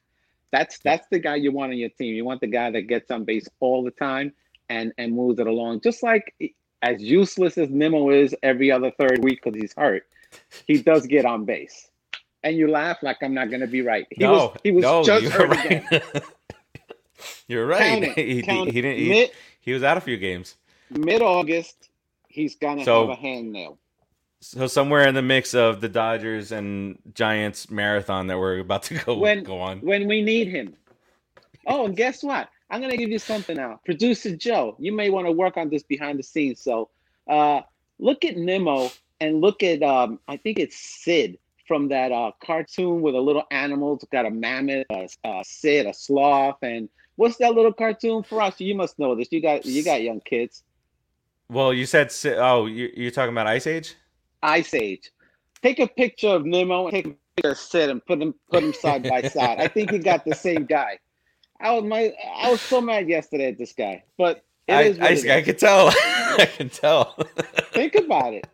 [0.51, 2.15] That's that's the guy you want on your team.
[2.15, 4.33] You want the guy that gets on base all the time
[4.69, 5.81] and and moves it along.
[5.81, 6.33] Just like
[6.81, 10.03] as useless as Nimmo is every other third week because he's hurt,
[10.65, 11.89] he does get on base.
[12.43, 14.07] And you laugh like I'm not going to be right.
[14.09, 15.65] He no was he was no just hurt right.
[15.65, 16.01] again.
[17.47, 18.03] you're right.
[18.03, 18.81] Count he, count he it.
[18.81, 18.97] didn't.
[18.99, 20.55] He, Mid he was out a few games.
[20.89, 21.89] mid August,
[22.27, 23.77] he's gonna So- have a hangnail.
[24.41, 28.93] So somewhere in the mix of the Dodgers and Giants marathon that we're about to
[29.06, 29.80] go When- go on.
[29.82, 30.75] when we need him.
[31.67, 32.49] Oh, and guess what?
[32.71, 33.80] I'm gonna give you something now.
[33.84, 36.62] Producer Joe, you may want to work on this behind the scenes.
[36.62, 36.89] So
[37.28, 37.62] uh
[37.99, 43.02] look at Nimmo and look at um I think it's Sid from that uh cartoon
[43.02, 43.95] with a little animal.
[43.95, 48.41] It's got a mammoth, a, a Sid, a sloth, and what's that little cartoon for
[48.41, 48.60] us?
[48.62, 49.28] You must know this.
[49.32, 50.63] You got you got young kids.
[51.49, 53.95] Well, you said oh you, you're talking about Ice Age.
[54.43, 55.12] Ice Age.
[55.62, 58.62] Take a picture of Nimmo and take a picture of Sid and put them put
[58.62, 59.60] them side by side.
[59.60, 60.99] I think you got the same guy.
[61.60, 65.38] I was my I was so mad yesterday at this guy, but it I, I,
[65.38, 65.89] I can tell.
[66.39, 67.15] I can tell.
[67.73, 68.47] Think about it.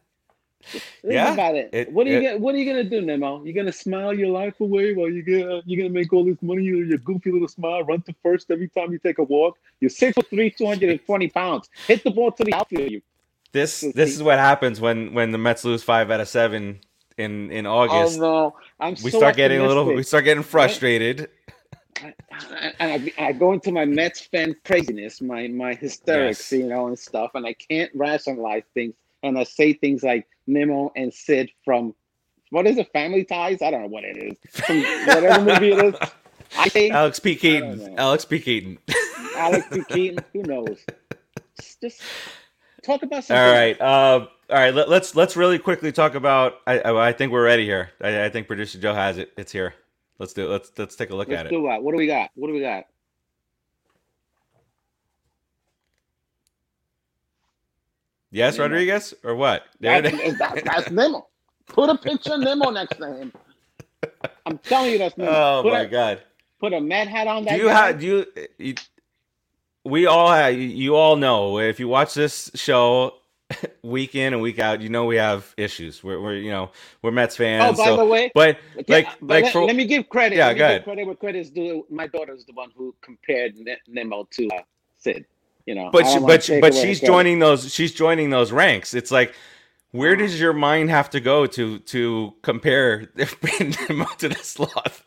[0.67, 1.69] Think Yeah, about it.
[1.73, 3.43] it- what are you it- gonna What are you gonna do, Nimmo?
[3.43, 6.41] You're gonna smile your life away while you get uh, you gonna make all this
[6.41, 6.63] money?
[6.63, 9.59] You your goofy little smile, run to first every time you take a walk.
[9.79, 11.69] You're six foot three, two hundred and twenty pounds.
[11.87, 12.91] Hit the ball to the outfield.
[12.91, 13.01] You.
[13.55, 16.81] This this is what happens when when the Mets lose five out of seven
[17.17, 18.19] in in August.
[18.19, 19.85] Oh no, I'm we so start getting a little.
[19.85, 21.29] We start getting frustrated.
[22.01, 22.13] and
[22.81, 26.59] I, I go into my Mets fan craziness, my my hysterics, Yes.
[26.59, 30.91] you know, and stuff, and I can't rationalize things, and I say things like Nimmo
[30.97, 31.95] and Sid from
[32.49, 33.61] what is it, Family Ties?
[33.61, 36.09] I don't know what it is, from whatever movie it is.
[36.57, 37.37] I say Alex P.
[37.37, 37.97] Keaton.
[37.97, 38.37] Alex P.
[38.39, 38.79] Keaton.
[39.37, 39.81] Alex P.
[39.85, 40.19] Keaton.
[40.33, 40.79] Who knows?
[41.81, 42.01] Just
[42.85, 43.43] talk about something.
[43.43, 43.79] All right.
[43.79, 44.73] Uh, all right.
[44.73, 46.55] Let, let's let's really quickly talk about.
[46.67, 47.91] I I, I think we're ready here.
[48.01, 49.33] I, I think producer Joe has it.
[49.37, 49.73] It's here.
[50.19, 50.49] Let's do it.
[50.49, 51.57] Let's let's take a look Let's at it.
[51.57, 51.83] what?
[51.83, 52.29] What do we got?
[52.35, 52.85] What do we got?
[58.31, 58.63] Yes, Nimmo.
[58.65, 59.63] Rodriguez, or what?
[59.79, 61.27] There That's, that's, that's Nimmo.
[61.67, 63.33] Put a picture of Nimmo next to him.
[64.45, 65.31] I'm telling you, that's Nimmo.
[65.35, 66.21] Oh put my a, God.
[66.59, 67.55] Put a Met hat on that.
[67.55, 67.87] Do you guy.
[67.87, 67.99] have?
[67.99, 68.25] Do you,
[68.57, 68.75] you?
[69.85, 70.55] We all have.
[70.55, 73.15] You all know if you watch this show
[73.83, 76.03] week in and week out, you know we have issues.
[76.03, 76.71] We're, we're you know
[77.01, 77.77] we're Mets fans.
[77.79, 80.09] Oh, by so, the way, but Yeah, like but like let, for let me give
[80.09, 80.37] credit.
[80.37, 80.83] Yeah, let go give ahead.
[80.83, 81.85] credit where credit's due.
[81.89, 84.61] My daughter's the one who compared Ne- Nimmo to uh,
[84.97, 85.25] Sid.
[85.65, 88.93] You know, but she, but she, but she's joining those she's joining those ranks.
[88.93, 89.33] It's like
[89.91, 93.09] where does your mind have to go to to compare
[93.89, 95.03] Nimmo to the sloth?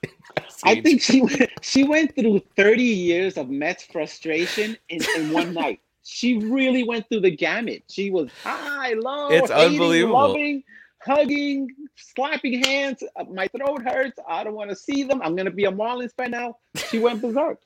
[0.65, 5.53] I think she went, she went through 30 years of Mets frustration in, in one
[5.55, 5.81] night.
[6.03, 7.85] She really went through the gamut.
[7.89, 10.15] She was high, low, It's hating, unbelievable.
[10.19, 10.65] loving,
[11.03, 13.03] hugging, slapping hands.
[13.17, 14.19] Uh, My throat hurts.
[14.29, 15.21] I don't want to see them.
[15.23, 16.57] I'm gonna be a Marlins fan now.
[16.77, 17.61] She went berserk.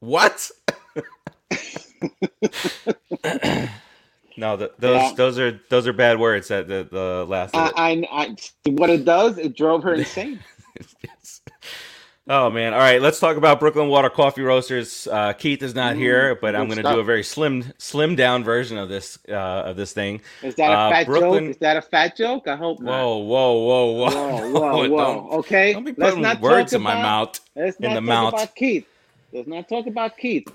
[0.00, 0.50] what?
[4.36, 5.12] no, th those Yeah.
[5.16, 6.48] those are those are bad words.
[6.48, 7.54] That the, the last.
[7.54, 7.70] I.
[7.76, 8.36] I, I,
[8.70, 10.40] what it does, it drove her insane.
[12.28, 12.72] Oh man!
[12.74, 15.06] All right, let's talk about Brooklyn Water Coffee Roasters.
[15.06, 18.16] Uh, Keith is not Mm, here, but I'm going to do a very slim, slim
[18.16, 20.20] down version of this uh, of this thing.
[20.42, 21.50] Is that a Uh, fat Brooklyn- joke?
[21.52, 22.48] Is that a fat joke?
[22.48, 22.90] I hope not.
[23.00, 25.14] Whoa, whoa, whoa, whoa, whoa, whoa, whoa.
[25.14, 27.38] Don't, okay, don't be let's putting not words talk in my mouth.
[27.54, 28.32] Let's in not the talk mouth.
[28.34, 28.86] about Keith.
[29.32, 30.48] Let's not talk about Keith.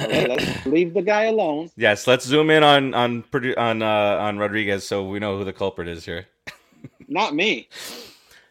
[0.00, 1.70] Okay, let's leave the guy alone.
[1.76, 3.22] Yes, let's zoom in on on
[3.56, 3.86] on uh,
[4.20, 6.26] on Rodriguez so we know who the culprit is here.
[7.08, 7.68] Not me.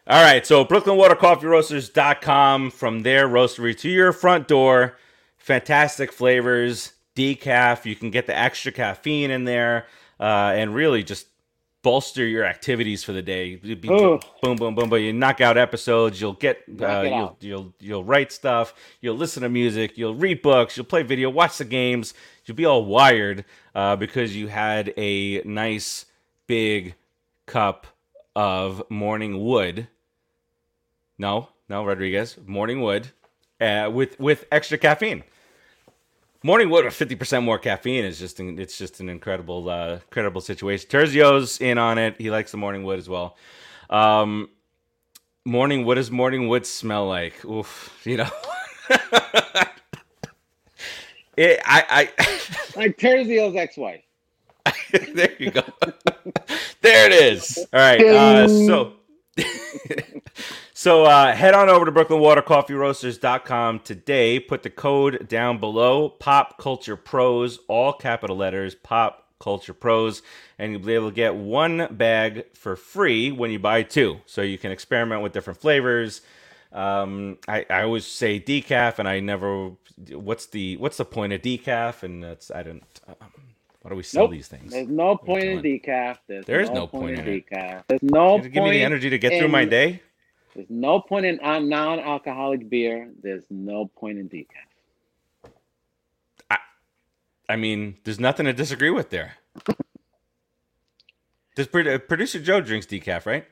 [0.06, 2.70] All right, so BrooklynWaterCoffeeRoasters.com.
[2.70, 4.98] From their roastery to your front door.
[5.38, 7.86] Fantastic flavors, decaf.
[7.86, 9.86] You can get the extra caffeine in there,
[10.20, 11.28] uh, and really just
[11.82, 13.56] bolster your activities for the day.
[14.42, 15.00] Boom, boom, boom, boom.
[15.00, 16.20] You knock out episodes.
[16.20, 16.58] You'll get.
[16.80, 18.74] Uh, you'll, you'll you'll write stuff.
[19.00, 19.96] You'll listen to music.
[19.96, 20.76] You'll read books.
[20.76, 21.30] You'll play video.
[21.30, 22.12] Watch the games.
[22.44, 26.04] You'll be all wired uh, because you had a nice
[26.46, 26.94] big
[27.46, 27.86] cup
[28.36, 29.88] of morning wood.
[31.18, 33.10] No, no, Rodriguez, morning wood,
[33.60, 35.24] uh, with with extra caffeine.
[36.42, 39.94] Morning Wood with fifty percent more caffeine is just an, it's just an incredible uh,
[39.94, 40.90] incredible situation.
[40.90, 42.20] Terzio's in on it.
[42.20, 43.36] He likes the Morning Wood as well.
[43.88, 44.50] Um,
[45.46, 45.86] morning.
[45.86, 47.42] What does Morning Wood smell like?
[47.46, 48.28] Oof, you know.
[51.38, 52.10] it, I, I
[52.76, 54.02] Like Terzio's ex-wife.
[55.14, 55.62] there you go.
[56.82, 57.66] there it is.
[57.72, 58.00] All right.
[58.00, 58.92] Uh, so,
[60.74, 64.38] so uh, head on over to BrooklynWaterCoffeeRoasters.com today.
[64.40, 66.08] Put the code down below.
[66.10, 68.74] Pop Culture Pros, all capital letters.
[68.74, 70.22] Pop Culture Pros,
[70.58, 74.20] and you'll be able to get one bag for free when you buy two.
[74.26, 76.22] So you can experiment with different flavors.
[76.72, 79.70] Um, I, I always say decaf, and I never.
[80.10, 82.02] What's the what's the point of decaf?
[82.02, 82.82] And that's I don't.
[83.06, 83.16] Um,
[83.82, 84.32] why do we sell Nope.
[84.32, 84.72] these things?
[84.72, 86.18] There's no point in decaf.
[86.26, 87.44] There's There is no, no point, point in in it.
[87.50, 87.82] decaf.
[87.86, 90.02] There's no Does it give me the energy to get through my day?
[90.54, 93.10] There's no point in uh, non-alcoholic beer.
[93.22, 94.48] There's no point in decaf.
[97.48, 99.34] I mean, there's nothing to disagree with there.
[101.56, 103.44] Does producer Joe drinks decaf, right?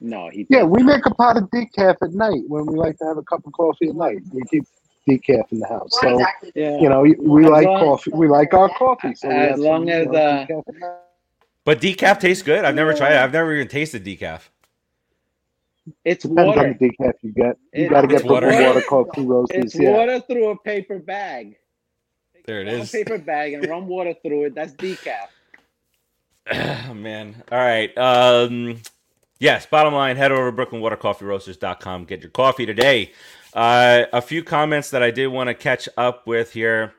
[0.00, 0.46] No, he.
[0.50, 3.22] Yeah, we make a pot of decaf at night when we like to have a
[3.22, 4.18] cup of coffee at night.
[4.32, 4.64] We keep
[5.08, 5.88] decaf in the house.
[6.00, 6.52] So exactly?
[6.54, 6.78] Yeah.
[6.80, 8.10] you know, we As like long- coffee.
[8.12, 9.14] We like our coffee.
[9.14, 10.96] So As have some, long you as, know, uh, decaf.
[11.64, 12.64] But decaf tastes good.
[12.64, 13.18] I've never tried it.
[13.18, 14.42] I've never even tasted decaf.
[16.04, 16.60] It's Depends water.
[16.68, 17.56] on the decaf you get.
[17.74, 18.46] You It- got to get It's water.
[18.48, 19.64] Brooklyn water coffee roasters.
[19.64, 19.90] It's Yeah.
[19.90, 21.56] water through a paper bag.
[22.46, 22.78] There it is.
[22.78, 24.54] One paper bag and run water through it.
[24.54, 25.28] That's decaf.
[26.52, 27.42] Oh, man.
[27.52, 27.96] All right.
[27.96, 28.80] Um,
[29.38, 32.04] yes, bottom line, head over to brooklynwatercoffeeroasters.com.
[32.04, 33.12] Get your coffee today.
[33.54, 36.94] Uh, a few comments that I did want to catch up with here.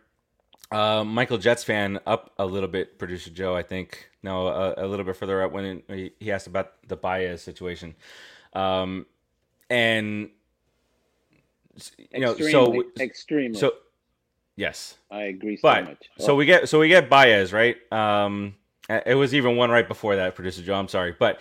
[0.71, 4.09] Uh, Michael Jets fan up a little bit, producer Joe, I think.
[4.23, 7.95] No, a, a little bit further up when he, he asked about the Baez situation.
[8.53, 9.05] Um,
[9.69, 10.29] and,
[12.11, 12.51] you know, Extremely.
[12.51, 13.59] so, extremely.
[13.59, 13.71] so,
[14.55, 14.97] yes.
[15.09, 16.09] I agree so But much.
[16.19, 17.77] so we get so we get Baez right.
[17.91, 18.55] Um,
[18.89, 20.75] it was even one right before that, producer Joe.
[20.75, 21.39] I'm sorry, but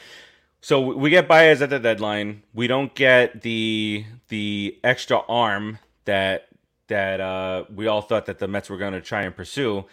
[0.62, 2.42] so we get Baez at the deadline.
[2.54, 6.48] We don't get the the extra arm that
[6.88, 9.84] that uh, we all thought that the Mets were going to try and pursue.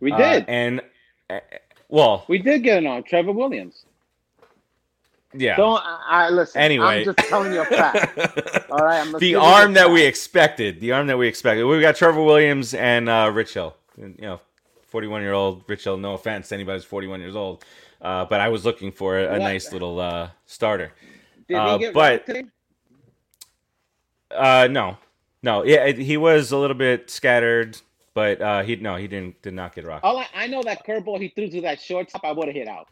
[0.00, 0.44] we Uh, did.
[0.48, 0.82] and
[1.30, 1.40] uh,
[1.88, 3.85] well, we did get an on Trevor Williams.
[5.36, 5.56] Yeah.
[5.56, 6.60] Don't I, I listen.
[6.60, 7.00] Anyway.
[7.00, 8.18] I'm just telling you a fact.
[8.70, 11.64] All right, I'm the arm that we expected, the arm that we expected.
[11.64, 13.76] We got Trevor Williams and uh, Rich Hill.
[13.98, 14.40] You know,
[14.88, 15.96] 41 year old Rich Hill.
[15.96, 17.64] No offense anybody's 41 years old,
[18.00, 20.92] uh, but I was looking for a, nice little uh, starter.
[21.48, 22.28] Did uh, he get but-?
[24.30, 24.98] Uh, no,
[25.42, 27.78] no, yeah, it- he was a little bit scattered,
[28.14, 30.04] but uh, he no, he didn't did not get rocked.
[30.04, 32.68] All I, I know that curveball he threw to that shortstop, I would have hit
[32.68, 32.88] out.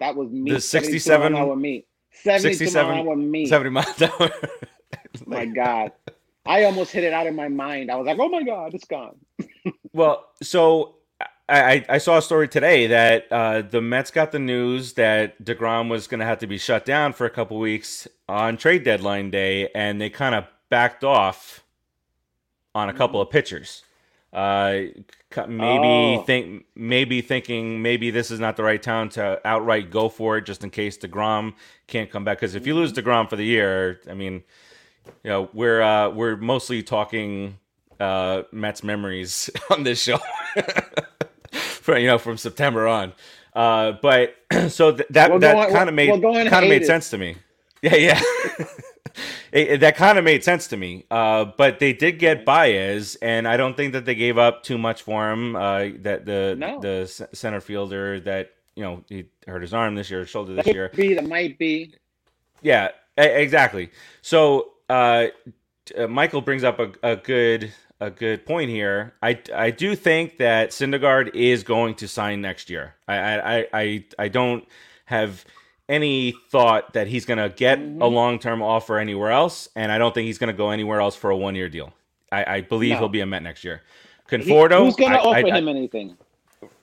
[0.00, 0.50] That was me.
[0.50, 1.86] The 67 hour meat.
[2.12, 3.48] 72 67 mile hour meat.
[3.48, 4.30] 70 miles an hour.
[5.26, 5.92] My God.
[6.46, 7.90] I almost hit it out of my mind.
[7.90, 9.16] I was like, oh my God, it's gone.
[9.92, 10.94] Well, so
[11.48, 15.42] I, I, I saw a story today that uh, the Mets got the news that
[15.44, 18.84] deGrom was going to have to be shut down for a couple weeks on trade
[18.84, 21.64] deadline day, and they kind of backed off
[22.72, 23.82] on a couple of pitchers.
[24.32, 24.82] Uh,
[25.48, 26.22] maybe Oh.
[26.26, 30.46] think maybe thinking maybe this is not the right time to outright go for it,
[30.46, 31.54] just in case deGrom
[31.88, 32.38] can't come back.
[32.38, 34.42] Because if you lose deGrom for the year, I mean,
[35.24, 37.58] you know, we're uh, we're mostly talking
[37.98, 40.18] uh, Mets memories on this show,
[41.52, 43.12] for you know from September on.
[43.54, 44.36] Uh, but
[44.68, 46.86] so th- that that kind of made we're kind of made haters.
[46.86, 47.36] sense to me.
[47.82, 48.20] Yeah, yeah.
[49.52, 51.04] It- it- that kind of made sense to me.
[51.10, 54.78] Uh, but they did get Baez, and I don't think that they gave up too
[54.78, 55.56] much for him.
[55.56, 56.80] Uh, that the No.
[56.80, 60.74] the center fielder that you know he hurt his arm this year, shoulder That this
[60.74, 60.88] year.
[60.88, 61.94] could be, that might be.
[62.62, 63.90] Yeah, exactly.
[64.22, 65.28] So uh,
[65.98, 69.14] uh, Michael brings up a, a good a good point here.
[69.22, 72.94] I I do think that Syndergaard is going to sign next year.
[73.08, 74.64] I I I, I don't
[75.06, 75.44] have
[75.90, 78.00] any thought that he's going to get Mhm.
[78.00, 81.00] a long term offer anywhere else, and I don't think he's going to go anywhere
[81.00, 81.92] else for a one year deal.
[82.32, 82.98] I, I believe No.
[83.00, 83.82] he'll be a Met next year.
[84.30, 86.16] He- Conforto, who's going to offer I- I- him anything?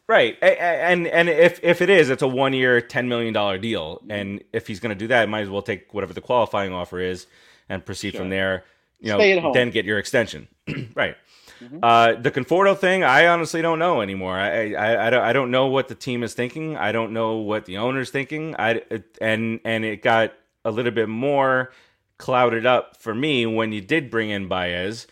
[0.09, 4.01] Right, and and if if it is, it's a one year, ten million dollar deal,
[4.09, 7.01] and if he's going to do that, might as well take whatever the qualifying offer
[7.01, 7.27] is
[7.67, 8.21] and proceed Sure.
[8.21, 8.63] from there.
[9.01, 9.53] You Stay know, at home.
[9.53, 10.47] then get your extension.
[10.95, 11.15] right.
[11.63, 11.79] Mhm.
[11.81, 14.37] Uh, the Conforto thing, I honestly don't know anymore.
[14.37, 16.77] I, I I don't I don't know what the team is thinking.
[16.77, 18.55] I don't know what the owner's thinking.
[18.57, 20.33] I it- and and it got
[20.65, 21.71] a little bit more
[22.17, 25.07] clouded up for me when you did bring in Baez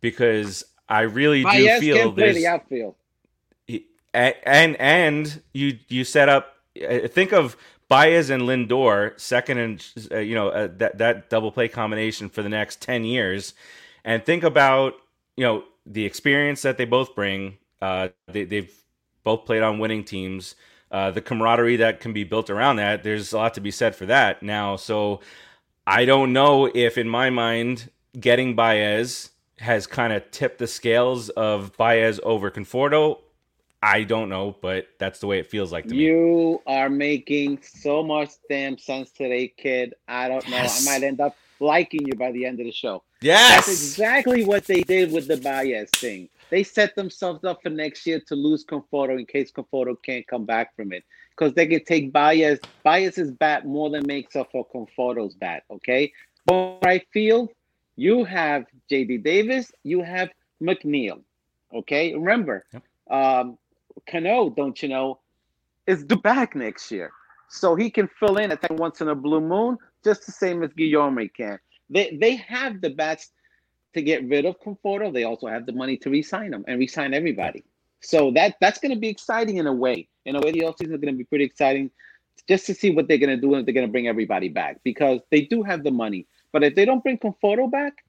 [0.00, 2.94] because I really do Baez feel can play the outfield.
[4.12, 6.54] and and you you set up
[6.88, 7.56] uh, think of
[7.88, 12.42] Baez and Lindor second and uh, you know uh, that that double play combination for
[12.42, 13.54] the next 10 years
[14.04, 14.94] and think about
[15.40, 17.56] you know the experience that they both bring.
[17.80, 18.70] Uh, they, they've
[19.24, 20.54] both played on winning teams.
[20.90, 23.96] Uh, the camaraderie that can be built around that, there's a lot to be said
[23.96, 24.76] for that now.
[24.76, 25.20] So
[25.86, 29.30] I don't know if, in my mind, getting Baez
[29.60, 33.20] has kind of tipped the scales of Baez over Conforto.
[33.82, 36.02] I don't know, but that's the way it feels like to me.
[36.02, 39.94] You are making so much damn sense today, kid.
[40.06, 40.58] I don't know.
[40.58, 43.02] I might end up liking you by the end of the show.
[43.20, 46.28] Yes, That's exactly what they did with the Baez thing.
[46.50, 50.44] They set themselves up for next year to lose Conforto in case Conforto can't come
[50.44, 51.04] back from it.
[51.30, 55.62] Because they can take Baez, Baez's bat more than makes up for Conforto's bat.
[55.70, 56.12] Okay.
[56.46, 57.50] But right field,
[57.96, 60.30] you have JD Davis, you have
[60.62, 61.20] McNeil.
[61.72, 62.14] Okay.
[62.14, 62.82] Remember, Yep.
[63.10, 63.58] um,
[64.08, 65.20] Cano, don't you know,
[65.86, 67.12] is due back next year.
[67.48, 70.62] So he can fill in at that once in a blue moon, just the same
[70.62, 71.58] as Guillorme can.
[71.88, 73.30] They they have the bats
[73.94, 75.12] to get rid of Conforto.
[75.12, 77.64] They also have the money to re-sign them and re-sign everybody.
[78.00, 80.08] So that that's going to be exciting in a way.
[80.24, 81.90] In a way, the offseason is going to be pretty exciting
[82.48, 84.48] just to see what they're going to do and if they're going to bring everybody
[84.48, 86.26] back because they do have the money.
[86.52, 88.04] But if they don't bring Conforto back,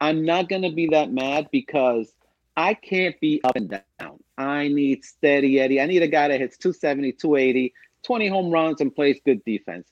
[0.00, 2.12] I'm not going to be that mad because
[2.56, 4.18] I can't be up and down.
[4.38, 5.80] I need steady Eddie.
[5.80, 9.88] I need a guy that hits 270, 280, 20 home runs and plays good defense.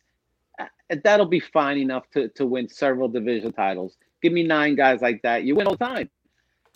[1.04, 3.96] That'll be fine enough to, to win several division titles.
[4.22, 5.44] Give me nine guys like that.
[5.44, 6.10] You win all the time.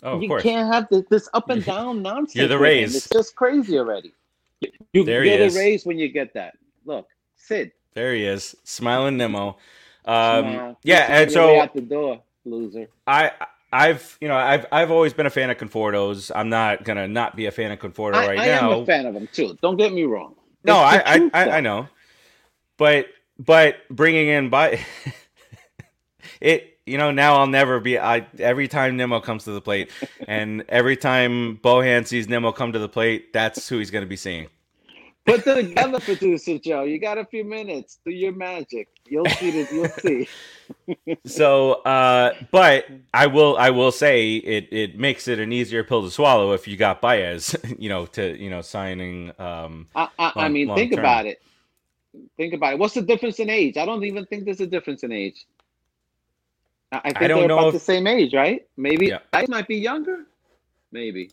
[0.03, 0.43] oh, of you course.
[0.43, 2.35] can't have this, this up and down nonsense.
[2.35, 2.61] You're the with.
[2.61, 2.95] Rays.
[2.95, 4.13] It's just crazy already.
[4.61, 5.53] You, you, There he you're is.
[5.55, 6.55] the Rays when you get that.
[6.85, 7.71] Look, Sid.
[7.93, 9.57] There he is, smiling Nimmo.
[10.05, 10.79] Um, smile.
[10.83, 12.87] yeah, You're and on your way so out the door, loser.
[13.07, 13.31] I,
[13.71, 16.31] I've, you know, I've, I've always been a fan of Conforto's.
[16.33, 18.71] I'm not gonna not be a fan of Conforto I, right I now.
[18.73, 19.57] am a fan of him too.
[19.61, 20.35] Don't get me wrong.
[20.63, 21.49] No, It's I, I, truth, I.
[21.51, 21.87] I know,
[22.77, 23.07] but
[23.43, 24.79] but bringing in by
[26.41, 27.97] it, you know, now I'll never be.
[27.97, 29.89] I every time Nimmo comes to the plate,
[30.27, 34.09] and every time Bohan sees Nimmo come to the plate, that's who he's going to
[34.09, 34.47] be seeing.
[35.25, 36.83] Put it together, producer Joe.
[36.83, 37.99] You got a few minutes.
[38.05, 38.89] Do your magic.
[39.07, 39.71] You'll see this.
[39.71, 40.27] You'll see.
[41.25, 46.03] So, uh, but I will, I will say it, it makes it an easier pill
[46.03, 49.31] to swallow if you got Baez, you know, to you know signing.
[49.39, 50.99] Um, I, I, I mean, think term.
[50.99, 51.41] about it.
[52.37, 52.79] Think about it.
[52.79, 53.77] What's the difference in age?
[53.77, 55.45] I don't even think there's a difference in age.
[56.91, 58.65] I, I think don't they're about if- the same age, right?
[58.77, 59.19] Maybe Yeah.
[59.31, 60.25] I might be younger.
[60.91, 61.31] Maybe.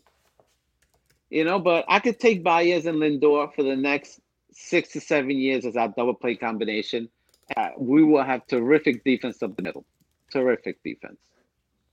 [1.28, 4.20] You know, but I could take Baez and Lindor for the next
[4.52, 7.08] six to seven years as our double play combination.
[7.56, 9.84] Uh, we will have terrific defense up the middle.
[10.32, 11.18] Terrific defense.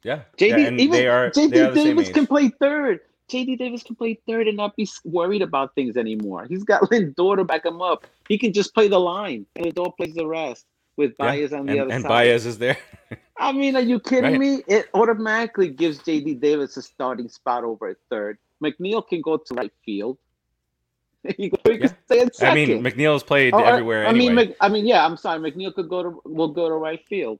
[0.04, 3.00] yeah, JD, yeah, even they are JD they are the same Davis can play third.
[3.32, 6.46] JD Davis can play third and not be worried about things anymore.
[6.50, 8.06] He's got Lindor to back him up.
[8.30, 10.66] He can just play the line, and Lindor plays the rest
[10.98, 12.10] with Yeah, Baez on the and, other and side.
[12.12, 12.78] And Baez is there.
[13.38, 14.40] I mean, are you kidding Right.
[14.40, 14.64] me?
[14.68, 18.38] It automatically gives JD Davis a starting spot over at third.
[18.64, 20.18] McNeil can go to right field.
[21.38, 21.88] he can Yeah.
[22.06, 22.52] stay at second.
[22.52, 24.26] I mean, McNeil's played Oh, everywhere I anyway.
[24.34, 25.06] mean, Mc, I mean, yeah.
[25.06, 25.40] I'm sorry.
[25.40, 27.40] McNeil could go to will go to right field.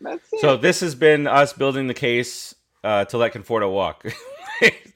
[0.00, 0.40] That's it.
[0.40, 2.54] so this has been us building the case
[2.84, 4.04] uh, to let Conforto walk.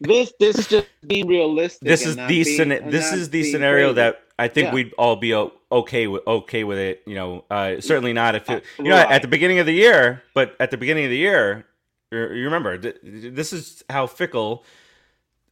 [0.01, 1.87] This this is just being realistic.
[1.89, 3.95] this is the being- this is the scenario crazy.
[3.97, 4.75] that I think Yeah.
[4.75, 5.35] we'd all be
[5.73, 7.03] okay with okay with it.
[7.07, 9.11] You know, uh, certainly not if it, you know Right.
[9.11, 11.65] at the beginning of the year, but at the beginning of the year,
[12.13, 14.65] you remember th- this is how fickle.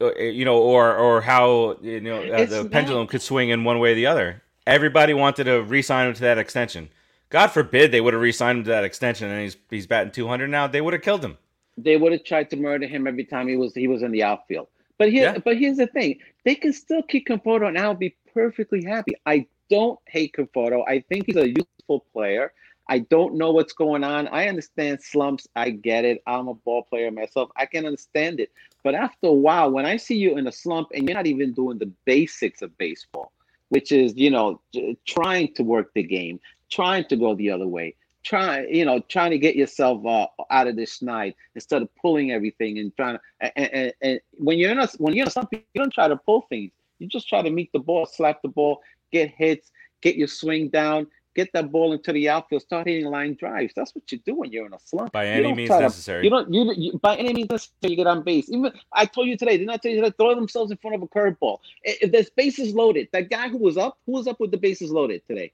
[0.00, 3.64] uh, You know, or or how you know uh, the not- pendulum could swing in
[3.64, 4.42] one way or the other.
[4.66, 6.88] Everybody wanted to re-sign him to that extension.
[7.30, 10.26] God forbid they would have re-signed him to that extension, and he's he's batting two
[10.28, 10.66] hundred now.
[10.66, 11.38] They would have killed him.
[11.76, 14.22] They would have tried to murder him every time he was he was in the
[14.22, 14.68] outfield.
[14.98, 15.38] But here, Yeah.
[15.38, 19.14] but here's the thing: they can still keep Conforto and I'll be perfectly happy.
[19.26, 20.84] I don't hate Conforto.
[20.86, 22.52] I think he's a useful player.
[22.88, 24.28] I don't know what's going on.
[24.28, 25.48] I understand slumps.
[25.56, 26.22] I get it.
[26.26, 27.50] I'm a ball player myself.
[27.56, 28.52] I can understand it.
[28.82, 31.54] But after a while, when I see you in a slump and you're not even
[31.54, 33.32] doing the basics of baseball,
[33.70, 34.60] which is you know
[35.06, 36.38] trying to work the game,
[36.70, 40.66] trying to go the other way, trying you know trying to get yourself uh, out
[40.66, 44.70] of this schneid instead of pulling everything and trying to and, and, and when you're
[44.70, 46.72] in a when you're in slump, you don't try to pull things.
[46.98, 48.80] You just try to meet the ball, slap the ball,
[49.12, 49.70] get hits,
[50.00, 53.74] get your swing down, get that ball into the outfield, start hitting line drives.
[53.74, 55.12] That's what you do when you're in a slump.
[55.12, 56.24] By any means to- necessary.
[56.24, 58.48] You don't you, you by any means necessary you get on base.
[58.48, 61.02] Even I told you today, didn't I tell you to Throw themselves in front of
[61.02, 61.58] a curveball.
[61.82, 64.90] If there's bases loaded, that guy who was up, who was up with the bases
[64.90, 65.52] loaded today?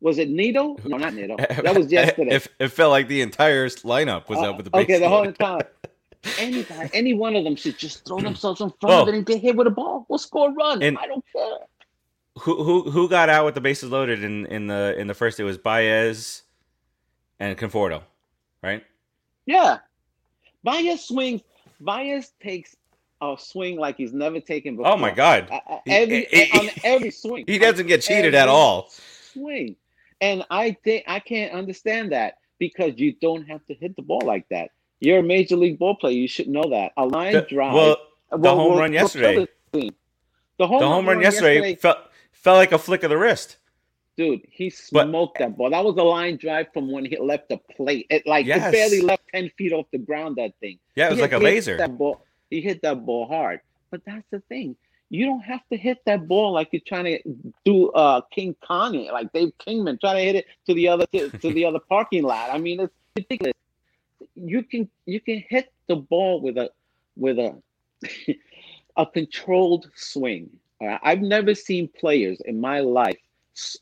[0.00, 0.76] Was it Nido?
[0.84, 1.36] No, not Nido.
[1.36, 2.36] That was yesterday.
[2.36, 5.08] it, it felt like the entire lineup was Uh, up with the okay, bases the
[5.08, 5.62] whole time.
[6.38, 9.10] Any guy, any one of them should just throw themselves in front of Oh.
[9.10, 10.04] it and get hit with a ball.
[10.08, 10.82] We'll score a run.
[10.82, 11.58] And- I don't care.
[12.42, 15.40] Who who who got out with the bases loaded in, in the in the first?
[15.40, 16.42] It was Baez
[17.40, 18.02] and Conforto,
[18.62, 18.84] right?
[19.46, 19.78] Yeah.
[20.62, 21.40] Baez swings.
[21.80, 22.76] Baez takes
[23.20, 24.92] a swing like he's never taken before.
[24.92, 25.48] Oh my God.
[25.50, 27.44] Uh, He- every he- on every swing.
[27.48, 28.88] He doesn't get cheated at all.
[29.32, 29.74] Swing,
[30.20, 34.22] and I think I can't understand that because you don't have to hit the ball
[34.24, 34.70] like that.
[35.00, 36.12] You're a major league ball player.
[36.14, 36.92] You should know that.
[36.96, 37.74] A line The- drive.
[37.74, 37.96] well,
[38.32, 39.46] will- home will- run yesterday.
[39.72, 39.92] the.
[40.58, 41.98] The home, the home run yesterday, felt
[42.32, 43.58] felt like a flick of the wrist.
[44.16, 45.70] dude, he But- smoked that ball.
[45.70, 48.06] That was a line drive from when he left the plate.
[48.10, 48.66] It like Yes.
[48.66, 50.34] it barely left ten feet off the ground.
[50.36, 50.80] That thing.
[50.96, 51.76] Yeah, it was He like hit- a laser.
[51.76, 53.60] That ball, he hit that ball hard.
[53.92, 54.74] But that's the thing.
[55.10, 57.18] You don't have to hit that ball like you're trying to
[57.64, 61.30] do uh King Kanye, like Dave Kingman, trying to hit it to the other to,
[61.30, 62.50] to the other parking lot.
[62.50, 63.54] I mean, it's ridiculous.
[64.34, 66.70] You can you can hit the ball with a
[67.16, 67.56] with a
[68.96, 70.50] a controlled swing.
[70.80, 73.18] Uh, I've never seen players in my life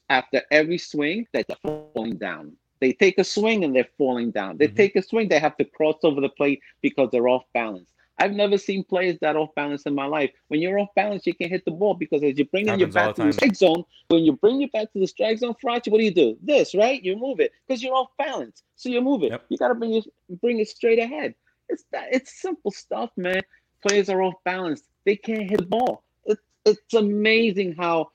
[0.09, 1.57] after every swing that they're
[1.93, 2.53] falling down.
[2.81, 4.57] They take a swing and they're falling down.
[4.59, 4.77] They Mhm.
[4.77, 7.91] take a swing, they have to cross over the plate because they're off balance.
[8.19, 10.31] I've never seen players that off balance in my life.
[10.49, 12.87] When you're off balance, you can't hit the ball because as you bring bringing you
[12.87, 15.91] back to the strike zone, when you bring you back to the strike zone, Farace,
[15.91, 16.37] what do you do?
[16.43, 17.03] This, right?
[17.03, 18.63] You move it because you're off balance.
[18.77, 19.33] So you move it.
[19.33, 19.45] Yep.
[19.51, 20.05] You got to bring it,
[20.41, 21.35] bring it straight ahead.
[21.69, 22.09] It's that.
[22.13, 23.43] It's simple stuff, man.
[23.87, 24.83] Players are off balance.
[25.05, 26.03] They can't hit the ball.
[26.25, 28.11] It's it's amazing how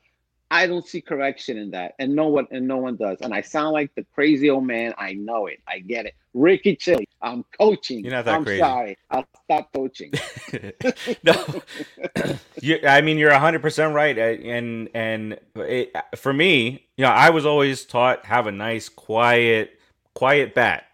[0.52, 3.22] I don't see correction in that, and no one and no one does.
[3.22, 4.94] And I sound like the crazy old man.
[4.98, 5.62] I know it.
[5.66, 6.14] I get it.
[6.34, 8.04] Ricky Chili, I'm coaching.
[8.04, 8.60] You're not that I'm crazy.
[8.60, 8.98] sorry.
[9.10, 10.12] I'll stop coaching.
[11.24, 11.62] no,
[12.62, 17.30] you, I mean you're 100 percent right, and and it, for me, you know, I
[17.30, 19.80] was always taught have a nice, quiet,
[20.16, 20.86] quiet bat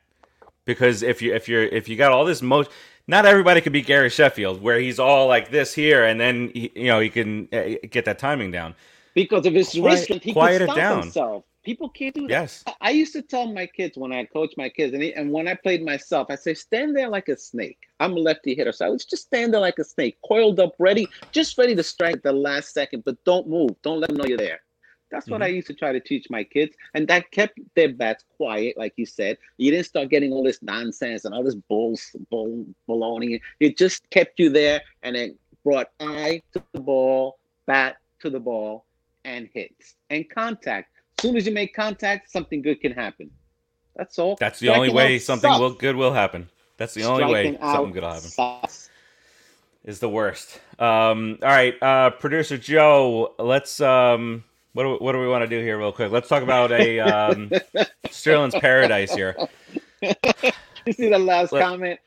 [0.66, 2.72] because if you if you're if you got all this motion,
[3.08, 6.72] not everybody could be Gary Sheffield where he's all like this here, and then he,
[6.76, 8.76] you know he can uh, get that timing down.
[9.18, 11.02] Because of his Quiet- wrist strength, he quiet can stop down.
[11.02, 11.44] himself.
[11.64, 12.30] People can't do that.
[12.30, 15.32] Yes, I- used to tell my kids when I coached my kids, and, he, and
[15.32, 17.80] when I played myself, I say, stand there like a snake.
[18.00, 20.76] I'm a lefty hitter, so I was just stand there like a snake, coiled up,
[20.78, 23.72] ready, just ready to strike at the last second, but don't move.
[23.82, 24.62] Don't let them know you're there.
[25.10, 25.56] That's what I mm-hmm.
[25.56, 29.08] used to try to teach my kids, and that kept their bats quiet, like you
[29.08, 29.40] said.
[29.58, 31.98] You didn't start getting all this nonsense and all this bull,
[32.30, 33.42] bull baloney.
[33.60, 38.40] It just kept you there, and it brought eye to the ball, bat to the
[38.40, 38.86] ball,
[39.28, 40.90] and hits and contact.
[41.20, 43.30] As soon as you make contact, something good can happen.
[43.96, 44.36] That's all.
[44.40, 45.60] that's the only way something sucks.
[45.60, 46.50] will, good will happen.
[46.78, 48.30] That's the only way Striking something good will happen.
[48.30, 48.90] sucks.
[49.84, 50.60] is the worst.
[50.80, 55.48] Um, all right, uh, producer Joe, let's um, what do, what do we want to
[55.48, 56.12] do here, real quick?
[56.12, 57.52] Let's talk about a um,
[58.12, 59.36] Sterlin's Paradise here.
[60.02, 62.00] You see the last Let- comment?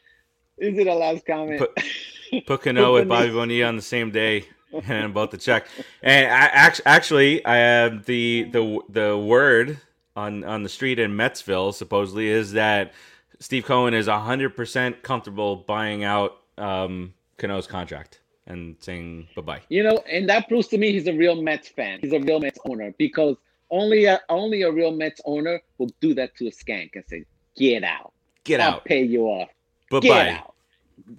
[0.59, 1.59] You see the last comment?
[1.59, 4.47] Put- Put Cano with Bobby Bonilla on the same day
[4.87, 5.67] and about the check.
[6.03, 9.79] And I, act- actually, I have the the the word
[10.17, 12.93] on on the street in Metsville supposedly is that
[13.39, 19.61] Steve Cohen is hundred percent comfortable buying out um, Cano's contract and saying bye bye.
[19.69, 21.99] You know, and that proves to me he's a real Mets fan.
[22.01, 23.37] He's a real Mets owner because
[23.71, 27.25] only a only a real Mets owner will do that to a skank and say,
[27.57, 28.13] "Get out,
[28.45, 28.85] Get I'll out.
[28.85, 29.49] pay you off,
[29.91, 30.43] Bye bye.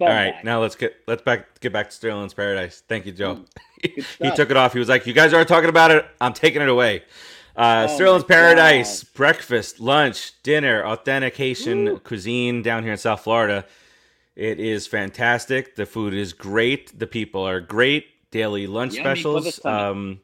[0.00, 0.40] All Bye-bye.
[0.44, 2.82] now let's get let's back get back to Sterlin's Paradise.
[2.88, 3.44] Thank you, Joe.
[3.82, 4.72] he took it off.
[4.72, 6.06] He was like, "You guys aren't talking about it.
[6.20, 7.02] I'm taking it away."
[7.54, 9.14] Uh, Oh Sterlin's Paradise: God.
[9.14, 13.66] breakfast, lunch, dinner, authentic Haitian cuisine down here in South Florida.
[14.34, 15.74] It is fantastic.
[15.76, 16.98] The food is great.
[16.98, 18.06] The people are great.
[18.30, 20.20] Daily lunch Yummy specials, um,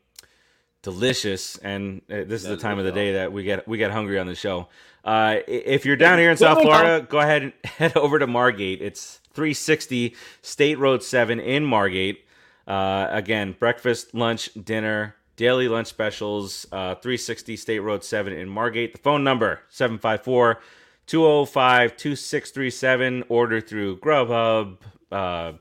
[0.83, 1.59] delicious.
[1.59, 4.19] And uh, this is the time of the day that we get we get hungry
[4.19, 4.69] on the show.
[5.05, 8.81] Uh, if you're down here in South Florida, go ahead and head over to Margate.
[8.81, 12.25] It's 360 State Road 7 in Margate.
[12.67, 18.95] Uh, again, breakfast, lunch, dinner, daily lunch specials, uh, 360 State Road 7 in Margate.
[18.95, 20.59] The phone number 754
[21.07, 23.25] 205 2637.
[23.29, 24.79] Order through Grubhub,
[25.13, 25.53] uh,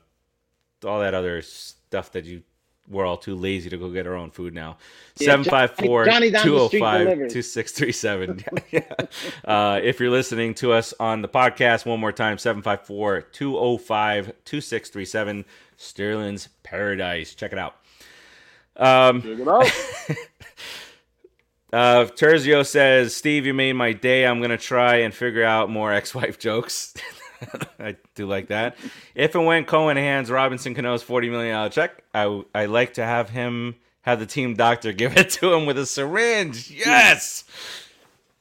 [0.84, 2.42] all that other stuff that you
[2.90, 4.78] we're all too lazy to go get our own food now.
[5.18, 8.44] Yeah, 754 Johnny down the street 205 2637.
[9.44, 15.44] Uh, if you're listening to us on the podcast, one more time 754 205 2637.
[15.76, 17.34] Sterlin's Paradise.
[17.34, 17.76] Check it out.
[18.76, 19.70] Um, Check it out.
[21.72, 24.26] uh, Terzio says, Steve, you made my day.
[24.26, 26.94] I'm going to try and figure out more ex wife jokes.
[27.78, 28.76] I do like that.
[29.14, 33.30] If and when Cohen hands Robinson Cano's $40 million check, I, I like to have
[33.30, 36.70] him have the team doctor give it to him with a syringe.
[36.70, 37.44] Yes!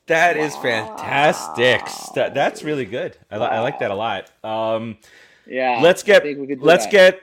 [0.07, 1.81] That is fantastic.
[2.15, 3.17] That, that's really good.
[3.29, 4.31] I, li- I like that a lot.
[4.43, 4.97] Um,
[5.45, 5.79] Yeah.
[5.83, 6.91] let's get think we could do let's that.
[6.91, 7.21] get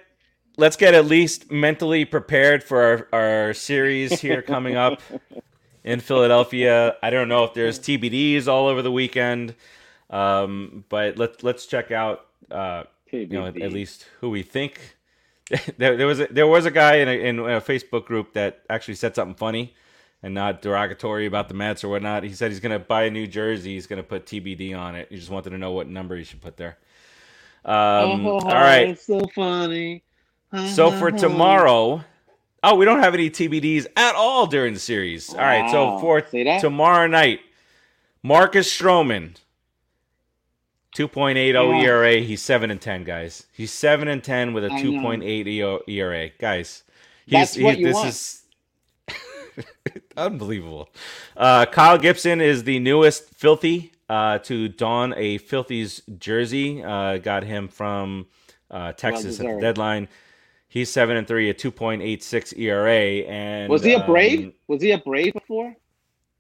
[0.59, 5.01] let's get at least mentally prepared for our, our series here coming up
[5.85, 6.97] in Philadelphia.
[7.03, 9.55] I don't know if there's TBDs all over the weekend,
[10.15, 14.97] um, but let's let's check out uh, you know, at, at least who we think.
[15.79, 18.63] there, there was a, there was a guy in a, in a Facebook group that
[18.71, 19.75] actually said something funny
[20.23, 22.23] and not derogatory about the Mets or whatnot.
[22.23, 23.75] He said he's going to buy a new jersey.
[23.75, 25.09] He's going to put TBD on it.
[25.11, 26.79] He just wanted to know what number he should put there.
[27.65, 28.99] Um, oh, all right.
[28.99, 30.03] so funny.
[30.73, 32.05] So for tomorrow,
[32.63, 35.31] oh, we don't have any TBDs at all during the series.
[35.31, 35.71] All right.
[35.71, 35.99] So Wow.
[36.01, 36.21] for
[36.61, 37.41] tomorrow night,
[38.23, 39.35] Marcus Stroman,
[40.95, 41.83] 2.80 Yeah.
[41.89, 42.17] ERA.
[42.21, 43.47] He's 7 and 10, guys.
[43.53, 44.77] He's 7 and 10 with a know.
[44.77, 46.31] 2.8 ERA.
[46.39, 46.83] Guys,
[47.27, 48.09] he's, That's what he- you this want.
[48.09, 48.41] is
[50.17, 50.89] unbelievable.
[51.37, 56.83] Uh, Kyle Gibson is the newest filthy uh, to don a filthy's jersey.
[56.83, 58.27] Uh, got him from
[58.71, 60.09] uh, Texas at the deadline.
[60.69, 62.93] He's seven and three, a two point eight six ERA,
[63.29, 64.45] and Was he a Brave?
[64.47, 65.75] um, Was he a Brave before?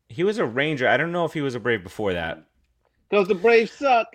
[0.08, 0.86] he was a Ranger.
[0.88, 2.44] I don't know if he was a Brave before that.
[3.08, 4.08] Because the Braves suck.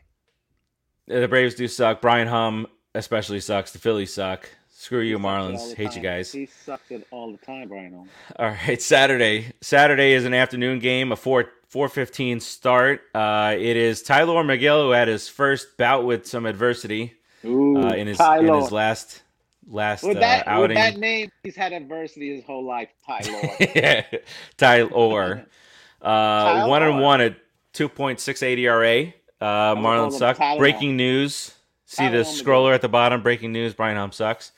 [1.10, 2.02] The Braves do suck.
[2.02, 3.72] Brian Hum especially sucks.
[3.72, 4.48] The Phillies suck.
[4.70, 5.76] Screw you, He sucks it all Marlins.
[5.76, 6.32] Hate you guys.
[6.32, 8.08] He sucks it all the time, Brian.
[8.38, 9.52] All right, Saturday.
[9.60, 13.02] Saturday is an afternoon game, a four four fifteen start.
[13.14, 17.94] Uh, it is Tylor Megill who had his first bout with some adversity Ooh, uh,
[17.94, 19.24] in his Ty in his last
[19.68, 20.76] last with uh, that with outing.
[20.76, 22.90] that name, he's had adversity his whole life.
[23.06, 23.50] Tylor.
[23.76, 24.20] Lord.
[24.58, 25.48] Tylor,
[26.04, 27.36] uh, one and one at
[27.74, 29.12] two point six eight ERA.
[29.42, 30.40] Uh, would sucks.
[30.58, 31.54] Breaking news.
[31.86, 33.22] See the scroller at the bottom.
[33.24, 33.74] Breaking news.
[33.74, 34.52] Brian Hum sucks,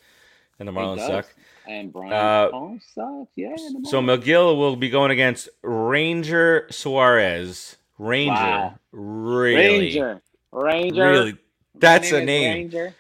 [0.59, 1.27] and the He Marlins suck.
[1.67, 2.49] And Brian Uh,
[2.93, 3.32] sucks.
[3.36, 3.55] Yeah.
[3.84, 7.77] So Megill will be going against Ranger Suarez.
[7.97, 8.75] Ranger, Wow.
[8.91, 10.21] really, Ranger.
[10.51, 11.09] Ranger.
[11.09, 11.38] really.
[11.75, 12.53] That's a name.
[12.55, 12.95] Ranger.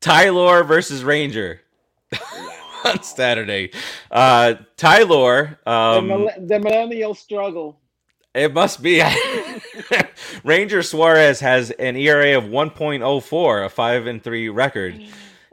[0.00, 1.60] Tylor versus Ranger
[2.84, 3.70] on Saturday.
[4.10, 7.80] Uh, Tylor, The, um, the millennial struggle.
[8.34, 9.02] it must be.
[10.44, 15.00] Ranger Suarez has an ERA of 1.04, a five and three record.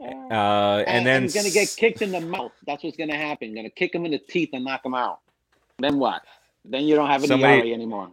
[0.00, 2.52] Uh, and, then he's gonna get kicked in the mouth.
[2.66, 3.54] That's what's gonna happen.
[3.54, 5.20] Gonna kick him in the teeth and knock him out.
[5.78, 6.22] Then what?
[6.64, 8.10] Then you don't have any Somebody- ERA anymore.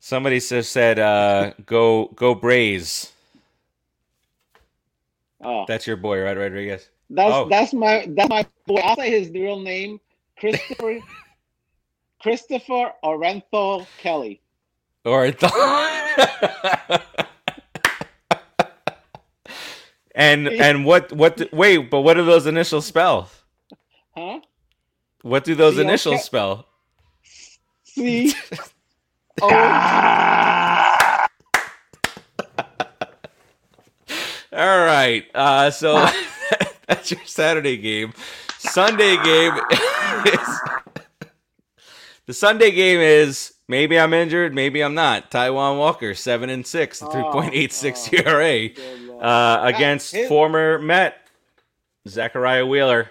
[0.00, 3.12] somebody just said, uh, "Go, go Braves."
[5.42, 6.88] Oh, That's your boy, right, Rodriguez?
[7.10, 7.48] that's oh.
[7.48, 8.76] that's my that's my boy.
[8.76, 10.00] I'll say his real name,
[10.38, 11.00] Christopher
[12.22, 14.40] Christopher Orenthal Kelly.
[15.04, 15.52] Or th-
[20.14, 23.30] and and what what do- wait, but what do those initials spell?
[24.16, 24.40] Huh?
[25.22, 26.66] What do those C O K- initials spell?
[27.84, 28.34] C
[29.42, 29.48] O
[34.52, 35.24] All right.
[35.34, 35.94] Uh, so
[36.86, 38.12] that's your Saturday game.
[38.58, 39.52] Sunday game
[40.26, 40.60] is
[42.26, 45.30] the Sunday game is maybe I'm injured, maybe I'm not.
[45.30, 48.16] Taijuan Walker, seven and six, Oh, three point eight six oh.
[48.16, 49.24] ERA Good Lord.
[49.24, 51.16] uh, against former Met
[52.08, 53.10] Zachariah Wheeler.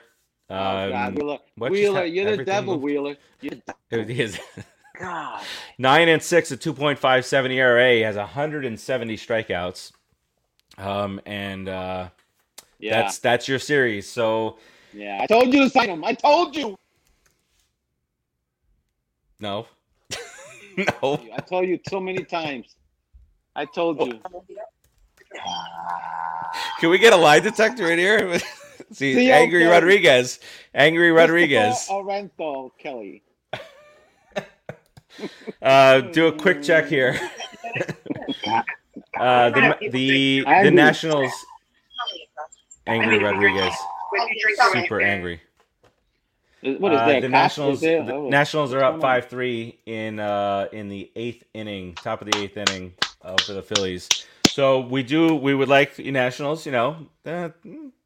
[0.50, 3.16] Oh, God, Um, Wheeler, Wheeler hap- you're the devil, moved- Wheeler.
[3.42, 3.56] You're
[3.90, 4.40] the
[5.00, 5.42] God.
[5.80, 9.92] nine and six, a two point five seven ERA, has hundred and seventy strikeouts.
[10.78, 12.10] Um, and uh,
[12.80, 14.08] Yeah, that's that's your series.
[14.08, 14.58] So
[14.94, 15.20] yeah.
[15.22, 16.04] I told you to sign him.
[16.04, 16.78] I told you.
[19.40, 19.66] no,
[20.78, 21.22] no.
[21.36, 22.76] I told you so many times.
[23.56, 24.20] I told you.
[26.80, 28.40] Can we get a lie detector in here?
[28.92, 29.72] See, See, angry okay.
[29.72, 30.40] Rodriguez,
[30.74, 31.74] angry Rodriguez.
[31.74, 33.24] Christopher Orenthal Kelly.
[35.62, 37.20] Uh, do a quick check here.
[39.20, 41.32] Uh, the the the Nationals,
[42.88, 43.74] angry Rodriguez,
[44.74, 45.40] super angry.
[46.64, 47.22] What is Uh, there?
[47.22, 52.22] the Nationals, the Nationals are up five three in uh in the eighth inning, top
[52.22, 54.08] of the eighth inning uh, for the Phillies.
[54.48, 56.66] So we do we would like the Nationals.
[56.66, 57.50] You know, uh,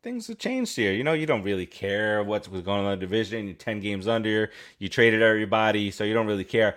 [0.02, 0.94] things have changed here.
[0.94, 3.46] You know, you don't really care what's going on in the division.
[3.46, 4.52] You're ten games under.
[4.80, 6.76] You traded everybody, so you don't really care.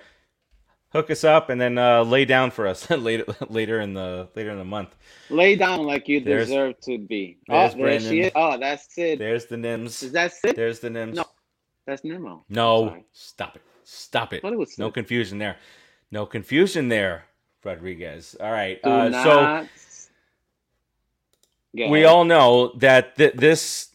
[0.92, 4.50] Hook us up and then uh, lay down for us later later in the later
[4.50, 4.96] in the month.
[5.28, 7.38] Lay down like you There's- deserve to be.
[7.48, 8.32] oh, there she is.
[8.34, 9.20] Oh, that's Sid.
[9.20, 10.02] There's the Nims.
[10.02, 10.56] Is that Sid?
[10.56, 11.14] There's the Nims.
[11.14, 11.24] No.
[11.86, 12.44] That's Nimmo.
[12.48, 13.62] No, stop it.
[13.84, 14.44] Stop it.
[14.44, 15.56] It No confusion there.
[16.10, 17.24] No confusion there,
[17.64, 18.36] Rodriguez.
[18.40, 18.78] All right.
[18.84, 19.68] Uh, so
[21.72, 23.88] we all know that th- this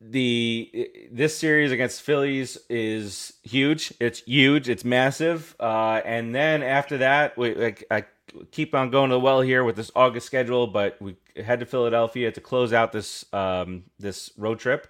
[0.00, 3.92] the this series against Phillies is huge.
[4.00, 4.68] It's huge.
[4.68, 5.56] It's massive.
[5.58, 8.04] Uh, and then after that, we like I
[8.50, 11.66] keep on going to the well here with this August schedule, but we head to
[11.66, 14.86] Philadelphia to close out this um, this road trip,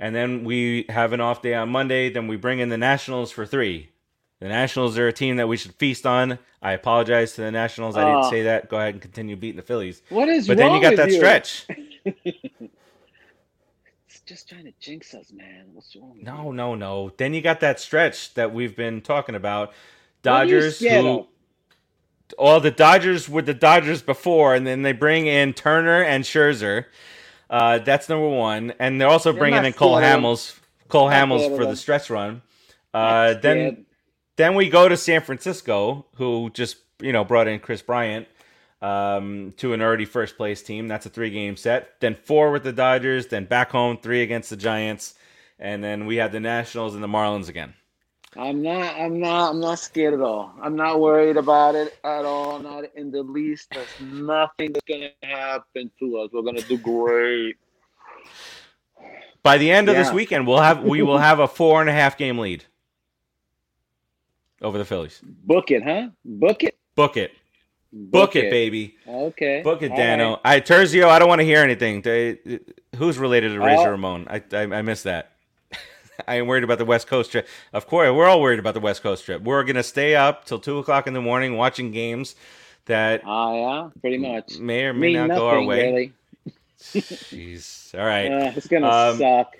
[0.00, 2.10] and then we have an off day on Monday.
[2.10, 3.90] Then we bring in the Nationals for three.
[4.40, 6.38] The Nationals are a team that we should feast on.
[6.62, 7.96] I apologize to the Nationals.
[7.96, 8.30] I didn't Oh.
[8.30, 8.68] say that.
[8.68, 10.02] Go ahead and continue beating the Phillies.
[10.08, 11.16] What is But then you got that you?
[11.16, 11.66] stretch.
[14.08, 15.66] It's just trying to jinx us, man.
[15.72, 16.18] What's wrong?
[16.18, 16.52] with No, you?
[16.52, 17.12] no, no.
[17.16, 19.72] Then you got that stretch that we've been talking about.
[20.22, 21.26] What are you Dodgers scared who of?
[22.38, 26.86] all the Dodgers were the Dodgers before, and then they bring in Turner and Scherzer.
[27.52, 30.30] Uh, that's number one, and they're also They're bringing in Cole scared of them.
[30.30, 30.58] Hamels.
[30.88, 32.40] Cole Not Hamels for the stretch run.
[32.94, 33.84] Uh, then
[34.36, 38.26] then we go to San Francisco, who just you know brought in Kris Bryant
[38.80, 40.88] um, to an already first place team.
[40.88, 42.00] That's a three game set.
[42.00, 43.26] Then four with the Dodgers.
[43.26, 45.14] Then back home, three against the Giants,
[45.58, 47.74] and then we have the Nationals and the Marlins again.
[48.36, 48.96] I'm not.
[48.96, 49.50] I'm not.
[49.50, 50.54] I'm not scared at all.
[50.62, 52.58] I'm not worried about it at all.
[52.58, 53.68] Not in the least.
[53.72, 56.30] There's nothing that's gonna happen to us.
[56.32, 57.56] We're gonna do great.
[59.42, 61.92] By the end of this weekend, we'll have we will have a four and a
[61.92, 62.64] half game lead
[64.62, 65.20] over the Phillies.
[65.22, 66.08] Book it, huh?
[66.24, 66.78] Book it.
[66.94, 67.32] Book it,
[67.92, 69.62] book, it, baby, Okay.
[69.62, 70.30] book it, All Dano.
[70.32, 70.40] right.
[70.44, 72.02] I Terzio, I don't want to hear anything.
[72.02, 72.38] They,
[72.96, 73.90] who's related to Razor Oh.
[73.92, 74.26] Ramon?
[74.28, 75.31] I, I I missed that.
[76.28, 77.46] I am worried about the West Coast trip.
[77.72, 79.42] Of course, we're all worried about the West Coast trip.
[79.42, 82.34] We're gonna stay up till two o'clock in the morning watching games
[82.86, 83.88] that Ah, yeah.
[84.00, 84.58] Pretty much.
[84.58, 85.86] may or may Mean not nothing, go our way.
[85.86, 86.12] really.
[86.82, 87.98] Jeez.
[87.98, 88.30] All right.
[88.30, 89.56] Uh, it's gonna Um, suck.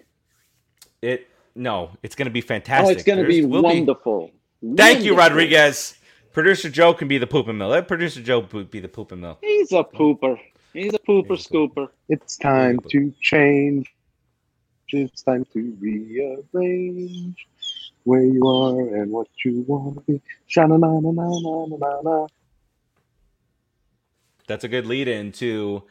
[1.01, 2.85] It no, it's gonna be fantastic.
[2.85, 2.99] Oh, fantastic.
[2.99, 4.31] it's gonna be we'll wonderful.
[4.77, 5.95] Thank you, Rodriguez.
[6.33, 7.69] Producer Joe can be the pooping mill.
[7.69, 9.39] Let producer Joe be the pooping mill.
[9.43, 10.39] He's a pooper.
[10.73, 11.71] He's a pooper He's a pooper.
[11.75, 11.89] scooper.
[12.09, 13.93] It's time to change.
[14.93, 17.47] It's time to rearrange
[18.05, 20.21] where you are and what you want to be.
[20.49, 22.27] Shana na na na na na na na.
[24.47, 25.85] That's a good lead in to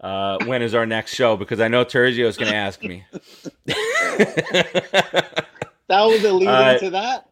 [0.00, 3.04] uh, when is our next show because I know Terzio is going to ask me.
[5.88, 7.28] That was a lead Uh, into that.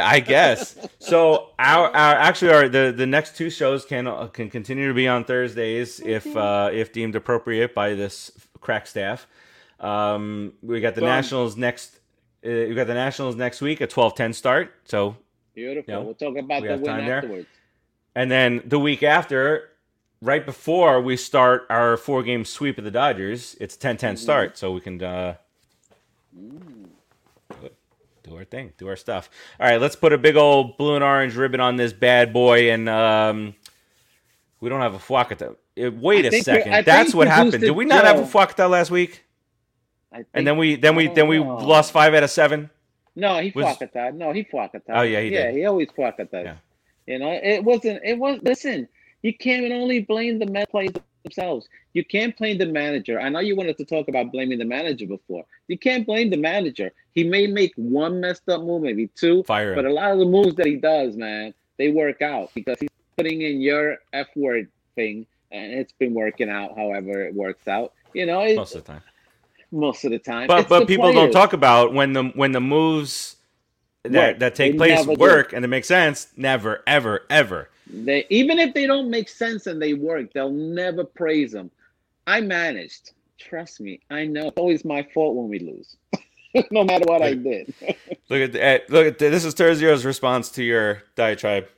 [0.00, 0.76] I guess.
[1.00, 4.94] So our, our actually our the, the next two shows can uh, can continue to
[4.94, 8.30] be on Thursdays if uh, if deemed appropriate by this
[8.60, 9.26] crack staff.
[9.80, 11.00] Um, we got the.
[11.00, 11.96] Nationals next.
[12.44, 14.72] Uh, we got the Nationals next week at twelve ten start.
[14.84, 15.16] So
[15.54, 15.92] Beautiful.
[15.92, 15.98] Yeah.
[16.00, 17.18] We'll talk about We the win time there.
[17.18, 17.46] afterwards.
[18.14, 19.68] And then the week after,
[20.22, 24.22] right before we start our four game sweep of the Dodgers, it's 10 10 Mm-hmm.
[24.22, 24.56] start.
[24.58, 25.34] So we can uh,
[26.38, 26.88] Mm.
[28.22, 29.28] do, our thing, do our stuff.
[29.58, 32.70] All right, let's put a big old blue and orange ribbon on this bad boy.
[32.70, 33.54] And um,
[34.60, 35.56] we don't have a Fwakata.
[35.82, 36.84] Uh, Wait I a second.
[36.84, 37.60] That's what happened.
[37.60, 38.26] Did we not have a Joe.
[38.28, 39.24] Fwakata last week?
[40.34, 41.56] And then we then we then we know.
[41.56, 42.70] lost five out of seven.
[43.16, 44.14] No, he was- that.
[44.14, 44.82] No, he fwakata.
[44.88, 45.56] Oh, yeah, he yeah, did.
[45.56, 46.44] he always fwakata.
[46.44, 46.54] Yeah.
[47.06, 48.00] You know, it wasn't.
[48.04, 48.40] It was.
[48.42, 48.88] Listen,
[49.22, 50.92] you can't only blame the Met players
[51.24, 51.68] themselves.
[51.92, 53.20] You can't blame the manager.
[53.20, 55.44] I know you wanted to talk about blaming the manager before.
[55.68, 56.92] You can't blame the manager.
[57.14, 60.24] He may make one messed up move, maybe two, Fire but a lot of the
[60.24, 64.68] moves that he does, man, they work out because he's putting in your F word
[64.94, 66.76] thing, and it's been working out.
[66.76, 67.92] However, it works out.
[68.14, 69.02] You know, it, Most of the time.
[69.72, 70.48] Most of the time.
[70.48, 73.36] but It's but the people don't talk about when the when the moves
[74.04, 74.38] that Work.
[74.40, 75.20] that take They place never do.
[75.20, 76.28] work and it makes sense.
[76.36, 77.70] Never, ever, ever.
[77.86, 81.70] They even if they don't make sense and they work, they'll never praise them.
[82.26, 83.12] I managed.
[83.38, 84.48] Trust me, I know.
[84.48, 85.96] It's always my fault when we lose,
[86.70, 87.74] no matter what I did.
[88.30, 91.68] Look at eh, look at this is Terzio's response to your diatribe.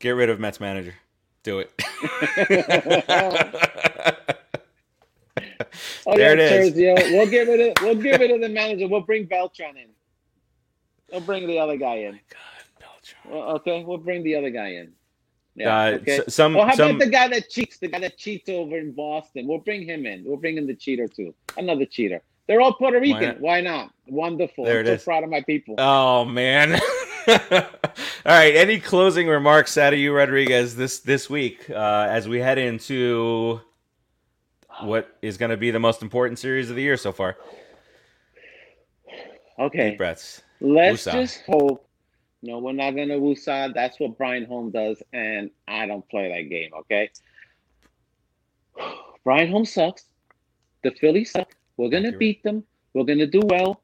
[0.00, 0.94] Get rid of Mets manager.
[1.42, 1.72] Do it.
[6.06, 6.74] Oh There yeah, it is.
[6.74, 7.12] Terzio.
[7.12, 7.60] We'll give it.
[7.78, 8.88] A, we'll give it to the manager.
[8.88, 9.88] We'll bring Beltran in.
[11.10, 12.20] We'll bring the other guy in.
[13.24, 14.92] Well, okay, we'll bring the other guy in.
[15.56, 15.76] Yeah.
[15.76, 16.18] Uh, okay.
[16.26, 17.78] s- some Or how some about the guy that cheats?
[17.78, 19.46] The guy that cheats over in Boston.
[19.48, 20.24] We'll bring him in.
[20.24, 21.34] We'll bring in the cheater too.
[21.56, 22.22] Another cheater.
[22.46, 23.20] They're all Puerto Rican.
[23.22, 23.40] not?
[23.40, 23.90] Why not?
[24.06, 24.64] Wonderful.
[24.64, 25.04] There I'm so is.
[25.04, 25.74] proud of my people.
[25.78, 26.74] Oh man.
[27.28, 27.60] All
[28.24, 28.56] right.
[28.56, 33.60] Any closing remarks out of you, Rodriguez, this this week uh, as we head into
[34.84, 37.36] what is going to be the most important series of the year so far?
[39.58, 39.90] okay.
[39.90, 40.42] Deep breaths.
[40.60, 41.12] Let's Woosah.
[41.12, 41.86] just hope.
[42.42, 43.74] No, we're not gonna woosah.
[43.74, 46.70] That's what Brian Holmes does, and I don't play that game.
[46.80, 47.10] Okay.
[49.24, 50.04] Brian Holmes sucks.
[50.82, 51.54] The Phillies suck.
[51.76, 52.64] We're gonna beat them.
[52.94, 53.82] We're gonna do well.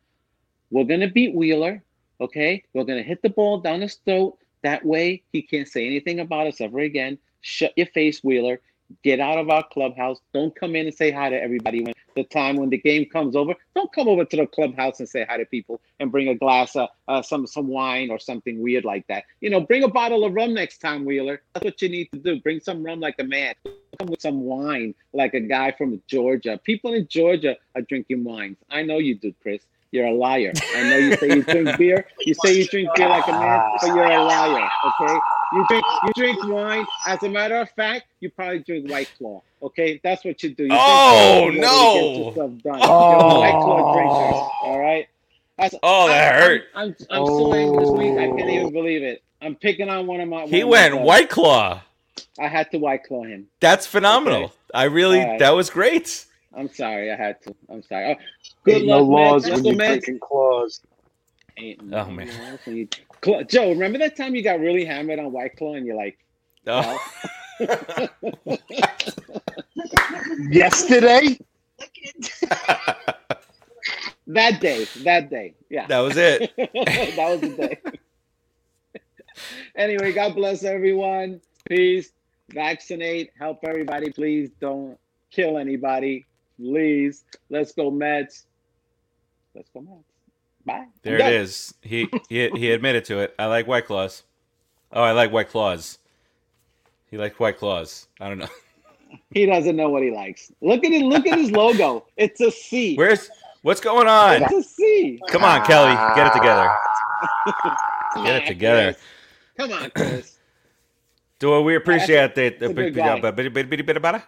[0.71, 1.83] We're gonna beat Wheeler.
[2.21, 2.65] Okay.
[2.73, 4.39] We're gonna hit the ball down his throat.
[4.63, 7.19] That way he can't say anything about us ever again.
[7.43, 8.61] Shut your face, Wheeler.
[9.03, 10.19] Get out of our clubhouse.
[10.33, 13.37] Don't come in and say hi to everybody when the time when the game comes
[13.37, 13.55] over.
[13.75, 16.75] Don't come over to the clubhouse and say hi to people and bring a glass
[16.75, 19.25] of uh, some some wine or something weird like that.
[19.41, 21.43] You know, bring a bottle of rum next time, Wheeler.
[21.55, 22.41] That's what you need to do.
[22.41, 23.55] Bring some rum like a man.
[23.99, 26.59] Come with some wine like a guy from Georgia.
[26.65, 28.57] People in Georgia are drinking wines.
[28.71, 29.63] I know you do, Chris.
[29.93, 30.53] You're a liar.
[30.75, 32.07] I know you say you drink beer.
[32.21, 34.69] You say you drink beer like a man, but you're a liar.
[35.01, 35.19] Okay.
[35.53, 36.85] You drink you drink wine.
[37.07, 39.43] As a matter of fact, you probably drink White Claw.
[39.63, 40.65] Okay, that's what you do.
[40.65, 41.95] You drink Oh, White Claw to no.
[41.95, 42.79] get yourself done.
[42.79, 43.41] You're a oh.
[43.41, 44.11] White Claw drinker.
[44.65, 45.09] All right.
[45.57, 46.63] That's- Oh, that I'm- hurt.
[46.75, 48.19] I'm, I'm, I'm so angry this week.
[48.19, 48.71] I can't even oh.
[48.71, 49.23] believe it.
[49.41, 50.47] I'm picking on one of my.
[50.47, 51.07] He one of my went.
[51.07, 51.83] White Claw.
[52.39, 53.47] I had to White Claw him.
[53.61, 54.45] That's phenomenal.
[54.45, 54.53] Okay.
[54.75, 55.39] I really, All right.
[55.39, 56.27] that was great.
[56.55, 57.13] I'm sorry.
[57.13, 57.55] I had to.
[57.71, 58.17] I'm sorry.
[58.19, 58.23] Oh,
[58.65, 59.49] good Ain't no luck, laws Mets.
[59.49, 60.81] Let's when you're drinking claws.
[61.59, 62.59] Ain't Oh, no man.
[63.27, 65.75] Laws when you- Cl- Joe, remember that time you got really hammered on White Claw
[65.75, 66.19] and you're like,
[66.67, 66.99] Oh.
[70.51, 71.39] Yesterday,
[74.27, 75.55] that day, that day.
[75.71, 75.87] Yeah.
[75.89, 76.53] that was it.
[76.57, 77.79] that was the day.
[79.77, 81.41] anyway, God bless everyone.
[81.69, 82.11] Peace.
[82.51, 83.31] Vaccinate.
[83.39, 84.11] Help everybody.
[84.13, 84.99] Please don't
[85.31, 86.25] kill anybody.
[86.59, 87.25] Please.
[87.51, 88.47] Let's go Mets.
[89.55, 90.16] Let's go Mets.
[90.67, 90.87] Bye.
[91.03, 91.73] There it is.
[91.81, 93.35] He, he he admitted to it.
[93.39, 94.25] I like White Claws.
[94.93, 95.99] Oh, I like White Claws.
[97.09, 98.09] He liked White Claws.
[98.21, 98.49] I don't know.
[99.31, 100.53] He doesn't know what he likes.
[100.61, 101.03] Look at it.
[101.03, 102.05] Look at his logo.
[102.17, 102.97] It's a C.
[102.97, 103.31] Where's
[103.63, 104.43] what's going on?
[104.43, 105.21] It's a C.
[105.29, 106.69] Come on, Kelly, get it together.
[108.17, 108.97] Get it together.
[109.57, 110.39] Come on, Chris.
[111.39, 112.63] Do we appreciate that?
[112.63, 114.23] a good guy.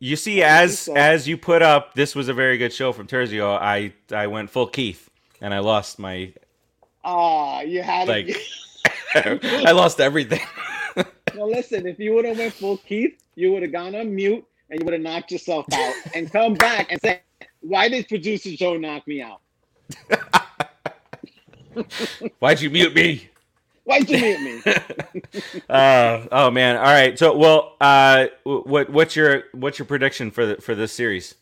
[0.00, 0.94] You see, as so.
[0.94, 3.58] as you put up, this was a very good show from Terzio.
[3.58, 5.07] I I went full Keith,
[5.40, 6.32] and I lost my
[7.04, 8.26] Ah, you had like.
[8.28, 8.36] it.
[9.66, 10.40] I lost everything.
[11.34, 14.44] Well, listen, if you would have went full Keith, you would have gone on mute
[14.70, 17.22] and you would have knocked yourself out and come back and say,
[17.60, 19.40] "Why did producer Joe knock me out?
[22.40, 23.30] Why'd you mute me?
[23.84, 24.62] Why'd you mute me?"
[25.68, 26.76] Uh, oh man!
[26.76, 27.18] All right.
[27.18, 31.34] So, well, uh, what what's your what's your prediction for the, for this series?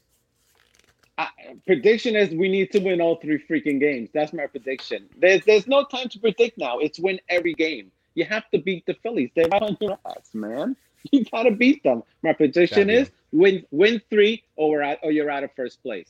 [1.19, 1.29] I,
[1.65, 4.11] prediction is we need to win all three freaking games.
[4.13, 5.09] That's my prediction.
[5.19, 6.79] There's there's no time to predict now.
[6.79, 7.91] It's win every game.
[8.15, 9.31] You have to beat the Phillies.
[9.35, 10.77] They're right on your ass, man.
[11.13, 12.03] You gotta beat them.
[12.25, 16.09] My prediction is win win three or we're at, or you're out of first place.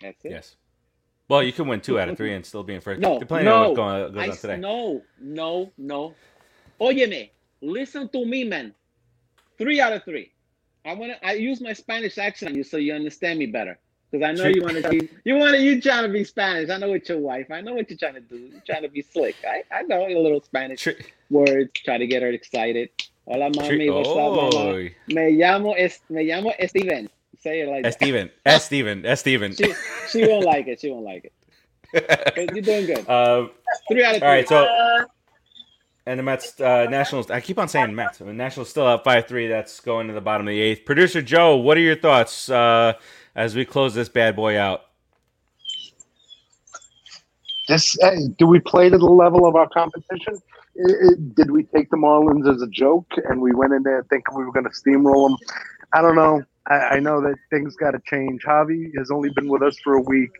[0.00, 0.32] That's it.
[0.32, 0.56] Yes.
[1.28, 3.00] Well, you can win two out of three and still be in first.
[3.00, 3.54] No, depending no.
[3.54, 4.56] on what going, goes I on today.
[4.56, 6.14] No, no, no.
[6.80, 8.74] Óyeme, listen to me, man.
[9.58, 10.32] Three out of three.
[10.88, 11.26] I want to.
[11.26, 13.78] I use my Spanish accent on you so you understand me better.
[14.10, 15.08] Because I know you want to be.
[15.24, 15.60] You want to.
[15.62, 16.70] You trying to be Spanish.
[16.70, 17.50] I know it's your wife.
[17.50, 18.36] I know what you're trying to do.
[18.38, 19.36] You're trying to be slick.
[19.46, 20.94] I, I know a little Spanish Tri-
[21.30, 21.70] words.
[21.74, 22.88] Try to get her excited.
[23.26, 23.94] Hola, tri- mami.
[23.94, 24.88] What's up, mama?
[25.08, 26.00] Me llamo es.
[26.08, 27.10] Me llamo Steven.
[27.40, 27.94] Say it like S.
[27.94, 28.04] that.
[28.04, 28.30] Steven.
[28.46, 28.64] S.
[28.64, 29.06] Steven.
[29.06, 29.20] S.
[29.20, 29.54] Steven.
[29.54, 29.74] She,
[30.10, 30.80] she won't like it.
[30.80, 31.32] She won't like it.
[32.34, 33.08] But you're doing good.
[33.08, 33.48] uh,
[33.90, 34.28] Three out of three.
[34.28, 34.48] all right.
[34.48, 34.66] So,
[36.08, 37.30] and the Mets, uh, Nationals.
[37.30, 38.20] I keep on saying Mets.
[38.20, 39.48] Mean, Nationals still up five three.
[39.48, 40.86] That's going to the bottom of the eighth.
[40.86, 42.94] Producer Joe, what are your thoughts uh,
[43.36, 44.82] as we close this bad boy out?
[47.68, 50.40] this hey, do we play to the level of our competition?
[50.78, 54.04] I- I- did we take the Marlins as a joke and we went in there
[54.10, 55.38] thinking we were going to steamroll them?
[55.94, 56.42] I don't know.
[56.68, 58.42] I, I know that things got to change.
[58.44, 60.30] Javi has only been with us for a week.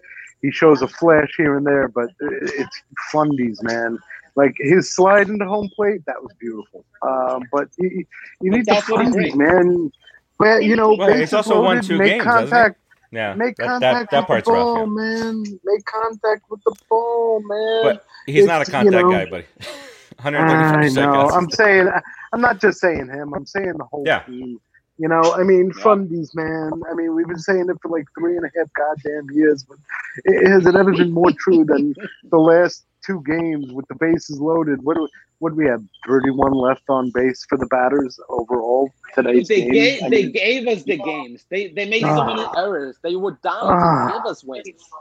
[0.43, 3.99] He shows a flash here and there, but i- it's fundies, man.
[4.41, 6.85] Like his slide into home plate, that was beautiful.
[7.03, 8.05] Um, but you,
[8.41, 9.91] you need the That's what he fundies, man.
[10.37, 12.77] Where you know, Well, he's also won two make games, contact.
[13.11, 14.89] Yeah, Make that, contact that, that with part's the ball, rough.
[15.19, 15.33] Yeah.
[15.33, 15.45] man.
[15.65, 17.83] Make contact with the ball, man.
[17.83, 19.47] But he's not a It's, you contact know- guy, buddy.
[20.25, 20.89] I know.
[20.89, 21.33] Seconds.
[21.35, 21.89] I'm saying.
[22.33, 23.33] I'm not just saying him.
[23.35, 24.21] I'm saying the whole Yeah.
[24.21, 24.61] team.
[24.99, 25.83] You know, I mean, Yeah.
[25.85, 26.73] fundies, man.
[26.91, 29.79] I mean, we've been saying it for like three and a half goddamn years, but
[30.25, 31.95] it, has it ever been more true than
[32.31, 34.81] the last two games with the bases loaded?
[34.85, 35.09] What do
[35.41, 35.83] what do we have?
[36.07, 39.71] Thirty-one left on base for the batters overall today's They game.
[39.73, 41.47] gave I they mean, gave us the games.
[41.51, 42.55] They they made so many Ah.
[42.57, 42.99] errors.
[43.03, 44.07] They were down Ah.
[44.07, 44.99] to give us wins.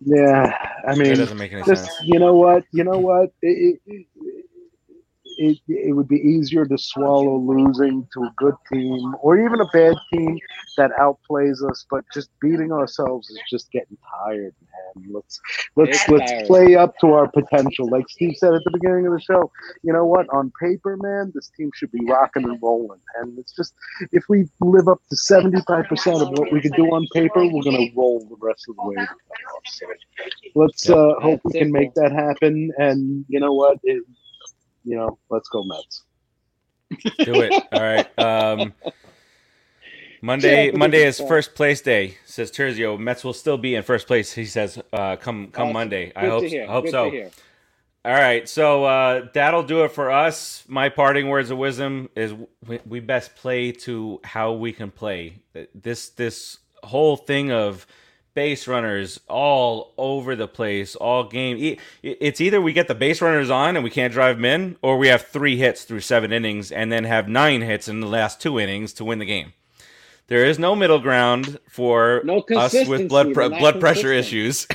[0.00, 0.52] yeah,
[0.88, 2.00] I mean, It doesn't make any just sense.
[2.04, 4.06] you know what you know what it, it,
[5.38, 9.66] it, it would be easier to swallow losing to a good team or even a
[9.72, 10.38] bad team
[10.76, 14.71] that outplays us but just beating ourselves is just getting tired man
[15.10, 15.40] let's
[15.76, 16.46] let's It's let's tiring.
[16.46, 19.50] play up to our potential like steve said at the beginning of the show
[19.82, 23.54] you know what on paper man this team should be rocking and rolling and it's
[23.54, 23.74] just
[24.12, 27.76] if we live up to 75% of what we can do on paper we're going
[27.76, 29.78] to roll the rest of the way to the playoffs.
[29.78, 29.86] So
[30.54, 32.70] let's uh, hope we can make that happen.
[32.78, 33.78] And you know what?
[33.82, 34.02] It,
[34.84, 36.04] you know, let's go Mets.
[37.24, 37.52] Do it.
[37.72, 38.18] All right.
[38.18, 38.74] Um,
[40.22, 40.66] Monday.
[40.66, 42.16] Yeah, Monday is first place day.
[42.24, 42.98] Says Terzio.
[42.98, 44.32] Mets will still be in first place.
[44.32, 45.72] He says, uh, "Come, come Awesome.
[45.74, 46.44] Monday." I Good hope.
[46.44, 47.30] I hope Good so.
[48.04, 48.48] All right.
[48.48, 50.64] So uh, that'll do it for us.
[50.68, 52.32] My parting words of wisdom is:
[52.66, 55.42] we, we best play to how we can play.
[55.74, 57.86] This this whole thing of
[58.34, 61.76] base runners all over the place all game.
[62.02, 64.98] It's either we get the base runners on and we can't drive them in, or
[64.98, 68.40] we have three hits through seven innings and then have nine hits in the last
[68.40, 69.52] two innings to win the game.
[70.28, 74.66] There is no middle ground for No us with blood pre- blood pressure issues.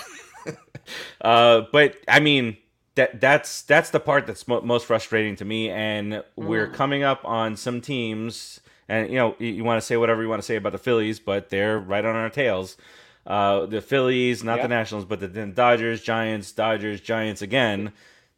[1.22, 2.58] uh, but I mean
[2.96, 5.70] that that's that's the part that's mo- most frustrating to me.
[5.70, 6.74] And we're Mm.
[6.74, 10.30] coming up on some teams, and you know you, you want to say whatever you
[10.30, 12.78] want to say about the Phillies, but they're right on our tails.
[13.26, 17.92] Uh, the Phillies, not the Nationals, but the, the Dodgers, Giants, Dodgers, Giants again.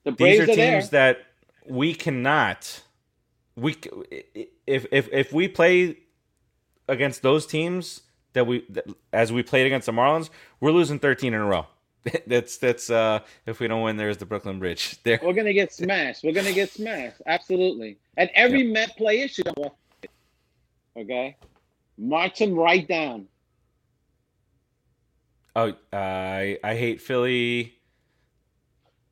[0.03, 0.71] The These are are there.
[0.79, 1.19] teams that
[1.67, 2.81] we cannot.
[3.55, 3.75] We
[4.65, 5.97] if if if we play
[6.89, 8.01] against those teams
[8.33, 10.29] that we that, as we played against the Marlins,
[10.59, 11.65] we're losing 13 in a row.
[12.27, 14.97] that's that's uh if we don't win, there's the Brooklyn Bridge.
[15.03, 15.19] There.
[15.21, 16.23] We're gonna get smashed.
[16.23, 17.21] We're gonna get smashed.
[17.25, 17.97] Absolutely.
[18.17, 19.47] And every Met player should.
[20.97, 21.37] Okay,
[21.97, 23.27] march them right down.
[25.55, 27.75] Oh, I I hate Philly.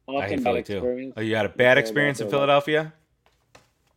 [0.10, 1.14] I hate Philly too.
[1.18, 2.94] Oh, you had a bad experience in Philadelphia.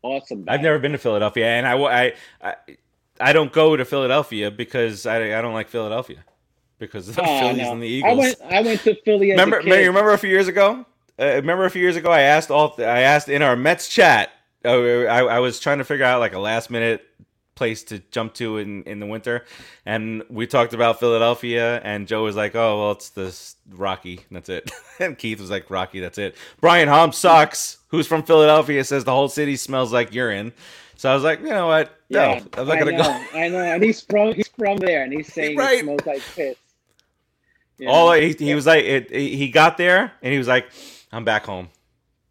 [0.03, 0.45] Awesome.
[0.49, 2.13] I've never been to Philadelphia, and I I
[2.43, 2.55] I,
[3.21, 6.25] I don't go to Philadelphia because I I don't like Philadelphia
[6.79, 7.73] because of the Oh, Phillies no.
[7.73, 8.19] and the I Eagles.
[8.19, 8.37] went.
[8.53, 10.85] I went to Philly remember, remember a few years ago?
[11.19, 12.11] Uh, remember a few years ago?
[12.11, 12.75] I asked all.
[12.79, 14.31] I asked in our Mets chat.
[14.65, 17.05] Uh, I, I was trying to figure out like a last minute
[17.55, 19.45] place to jump to in, in the winter,
[19.85, 21.79] and we talked about Philadelphia.
[21.85, 24.21] And Joe was like, "Oh, well, it's this Rocky.
[24.31, 26.01] That's it." and Keith was like, "Rocky.
[26.01, 27.77] That's it." Brian Hom sucks.
[27.89, 30.53] Who's from Philadelphia says the whole city smells like urine.
[30.97, 31.95] So I was like, you know what?
[32.11, 33.39] No, Yeah, I'm not I gonna know, go.
[33.39, 35.79] I know, and he's from he's from there, and he's saying Right.
[35.79, 36.57] it smells like piss.
[37.79, 38.21] You All know?
[38.21, 40.67] he, he was like, it, he got there and he was like,
[41.13, 41.69] I'm back home.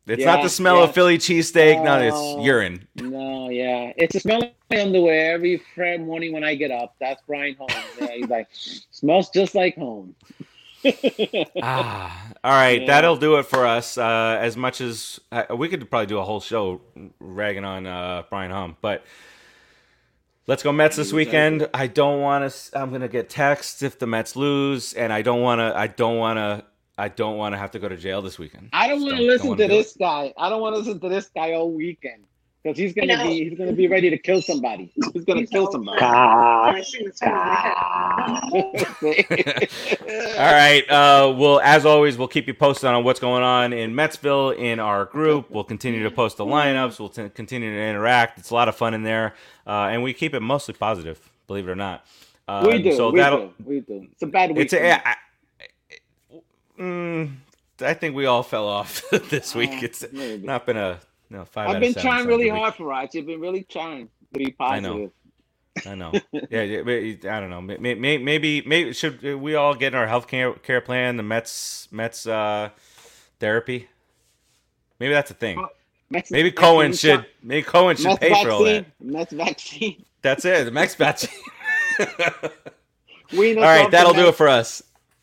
[0.05, 0.83] It's not the smell yeah.
[0.83, 1.83] of Philly cheesesteak.
[1.83, 2.37] no, Oh.
[2.37, 2.87] it's urine.
[2.95, 6.95] No, yeah, it's the smell of my underwear every Friday morning when I get up.
[6.99, 7.73] That's Brian Holmes.
[7.99, 8.47] Yeah, he's like,
[8.91, 10.15] smells just like home.
[11.61, 12.87] ah, all right, Yeah.
[12.87, 13.97] that'll do it for us.
[13.97, 16.81] Uh, as much as uh, we could probably do a whole show
[17.19, 19.03] ragging on uh, Brian Hum, but
[20.49, 21.69] let's go Mets this weekend.
[21.73, 22.79] I don't want to.
[22.79, 25.77] I'm gonna get texts if the Mets lose, and I don't want to.
[25.77, 26.65] I don't want to.
[26.97, 28.69] I don't want to have to go to jail this weekend.
[28.73, 29.77] I don't want to Don't- don't listen wanna to it.
[29.77, 30.33] this guy.
[30.37, 32.25] I don't want to listen to this guy all weekend
[32.63, 33.23] because he's gonna know.
[33.27, 34.91] be he's gonna be ready to kill somebody.
[35.13, 35.71] He's gonna You kill know.
[35.71, 35.99] somebody.
[36.01, 39.69] Ah, I sing the song in my head.
[40.37, 40.83] All right.
[40.89, 44.79] Uh, well, as always, we'll keep you posted on what's going on in Metsville in
[44.79, 45.49] our group.
[45.49, 46.99] We'll continue to post the lineups.
[46.99, 48.39] We'll t- continue to interact.
[48.39, 49.35] It's a lot of fun in there,
[49.65, 52.05] uh, and we keep it mostly positive, believe it or not.
[52.47, 52.93] Um, we do.
[52.95, 53.47] So we that'll.
[53.47, 53.53] do.
[53.63, 54.07] We do.
[54.11, 54.59] It's a bad week.
[54.65, 54.91] It's a.
[54.93, 55.15] I, I,
[56.81, 57.31] mm,
[57.81, 59.71] I think we all fell off this week.
[59.71, 60.45] Uh, It's maybe.
[60.45, 60.99] not been a
[61.29, 61.69] no five.
[61.69, 63.13] I've been seven trying really hard for Raj.
[63.13, 65.11] You've been really trying to be positive.
[65.85, 66.11] I know.
[66.11, 66.21] I know.
[66.49, 67.61] Yeah, yeah, but I don't know.
[67.61, 71.17] Maybe, maybe, maybe should we all get in our health care, care plan?
[71.17, 72.69] The Mets, Mets uh,
[73.39, 73.87] therapy.
[74.99, 75.65] Maybe that's a thing.
[76.09, 77.25] Mets- Maybe Cohen vaccine should.
[77.43, 78.85] Maybe Cohen should Mets pay for all that.
[78.99, 80.03] Mets vaccine.
[80.21, 80.65] That's it.
[80.65, 81.29] The Mets vaccine.
[83.37, 84.81] We know all right, that'll do it for us.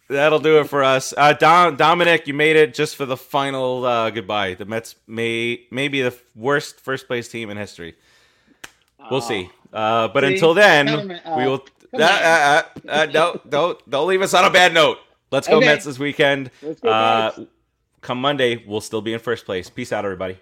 [0.08, 1.12] That'll do it for us.
[1.16, 4.54] Uh, Dom, Dominic, you made it just for the final uh, goodbye.
[4.54, 7.96] The Mets may may be the worst first place team in history.
[9.10, 9.28] We'll Oh.
[9.28, 9.50] see.
[9.72, 10.34] Uh, but See?
[10.34, 11.64] until then, uh, we will.
[11.92, 14.98] Uh, uh, uh, uh, don't don't don't leave us on a bad note.
[15.32, 15.66] Let's go Okay.
[15.66, 16.50] Mets this weekend.
[16.62, 17.50] Let's go, Uh, Mets.
[18.00, 19.68] come Monday, we'll still be in first place.
[19.70, 20.38] Peace out, everybody.